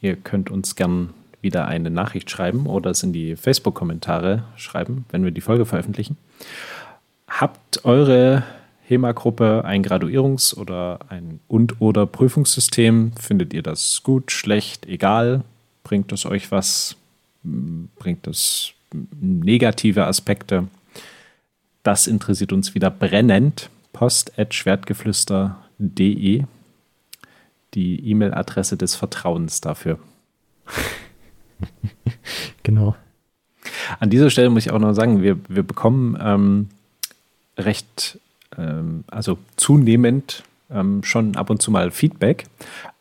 [0.00, 1.10] ihr könnt uns gern
[1.44, 6.16] wieder eine Nachricht schreiben oder es in die Facebook-Kommentare schreiben, wenn wir die Folge veröffentlichen.
[7.28, 8.42] Habt eure
[8.88, 13.12] HEMA-Gruppe ein Graduierungs- oder ein und oder Prüfungssystem?
[13.12, 15.44] Findet ihr das gut, schlecht, egal?
[15.84, 16.96] Bringt es euch was?
[17.42, 18.72] Bringt es
[19.20, 20.66] negative Aspekte?
[21.82, 23.70] Das interessiert uns wieder brennend.
[23.92, 26.44] Post.schwertgeflüster.de
[27.74, 29.98] die E-Mail-Adresse des Vertrauens dafür.
[32.62, 32.96] genau.
[34.00, 36.68] An dieser Stelle muss ich auch noch sagen, wir, wir bekommen ähm,
[37.56, 38.18] recht
[38.58, 42.46] ähm, also zunehmend ähm, schon ab und zu mal Feedback.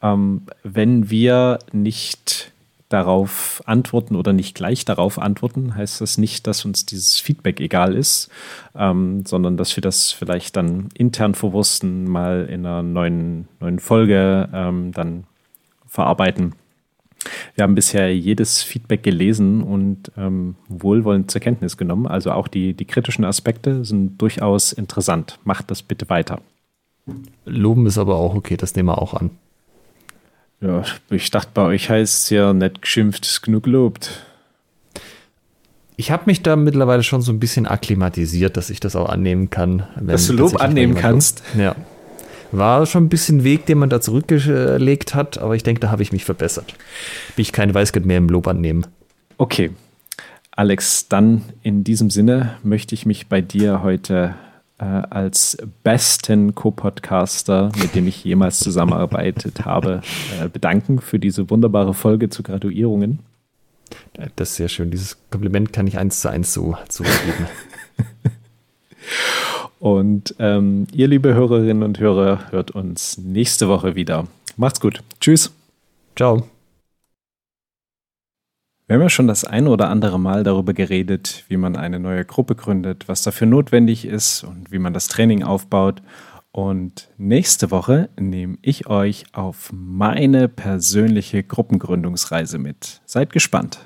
[0.02, 2.52] Ähm, wenn wir nicht
[2.90, 7.96] darauf antworten oder nicht gleich darauf antworten, heißt das nicht, dass uns dieses Feedback egal
[7.96, 8.30] ist,
[8.76, 14.48] ähm, sondern dass wir das vielleicht dann intern verwursten, mal in einer neuen, neuen Folge
[14.54, 15.24] ähm, dann
[15.88, 16.54] verarbeiten.
[17.56, 22.08] Wir haben bisher jedes Feedback gelesen und ähm, wohlwollend zur Kenntnis genommen.
[22.08, 25.40] Also auch die, die kritischen Aspekte sind durchaus interessant.
[25.44, 26.42] Macht das bitte weiter.
[27.46, 29.32] Loben ist aber auch okay, das nehmen wir auch an.
[30.62, 34.26] Ja, ich dachte, bei euch heißt es ja nicht geschimpft, ist genug gelobt.
[35.98, 39.50] Ich habe mich da mittlerweile schon so ein bisschen akklimatisiert, dass ich das auch annehmen
[39.50, 39.84] kann.
[40.00, 41.44] dass du Lob annehmen kannst?
[41.58, 41.76] Ja.
[42.54, 46.04] War schon ein bisschen Weg, den man da zurückgelegt hat, aber ich denke, da habe
[46.04, 46.76] ich mich verbessert.
[47.36, 48.86] Bin ich kein Weißgeld mehr im Lob annehmen.
[49.40, 49.72] Okay.
[50.52, 54.36] Alex, dann in diesem Sinne möchte ich mich bei dir heute
[54.78, 60.02] äh, als besten Co-Podcaster, mit dem ich jemals zusammengearbeitet habe,
[60.40, 63.18] äh, bedanken für diese wunderbare Folge zu Graduierungen.
[64.36, 64.92] Das ist sehr schön.
[64.92, 67.48] Dieses Kompliment kann ich eins zu eins so zurückgeben.
[69.84, 74.30] Und ähm, ihr, liebe Hörerinnen und Hörer, hört uns nächste Woche wieder.
[74.56, 75.04] Macht's gut.
[75.20, 75.54] Tschüss.
[76.16, 76.48] Ciao.
[78.88, 82.24] Wir haben ja schon das ein oder andere Mal darüber geredet, wie man eine neue
[82.24, 86.02] Gruppe gründet, was dafür notwendig ist und wie man das Training aufbaut.
[86.54, 93.02] Und nächste Woche nehme ich euch auf meine persönliche Gruppengründungsreise mit.
[93.06, 93.80] Seid gespannt.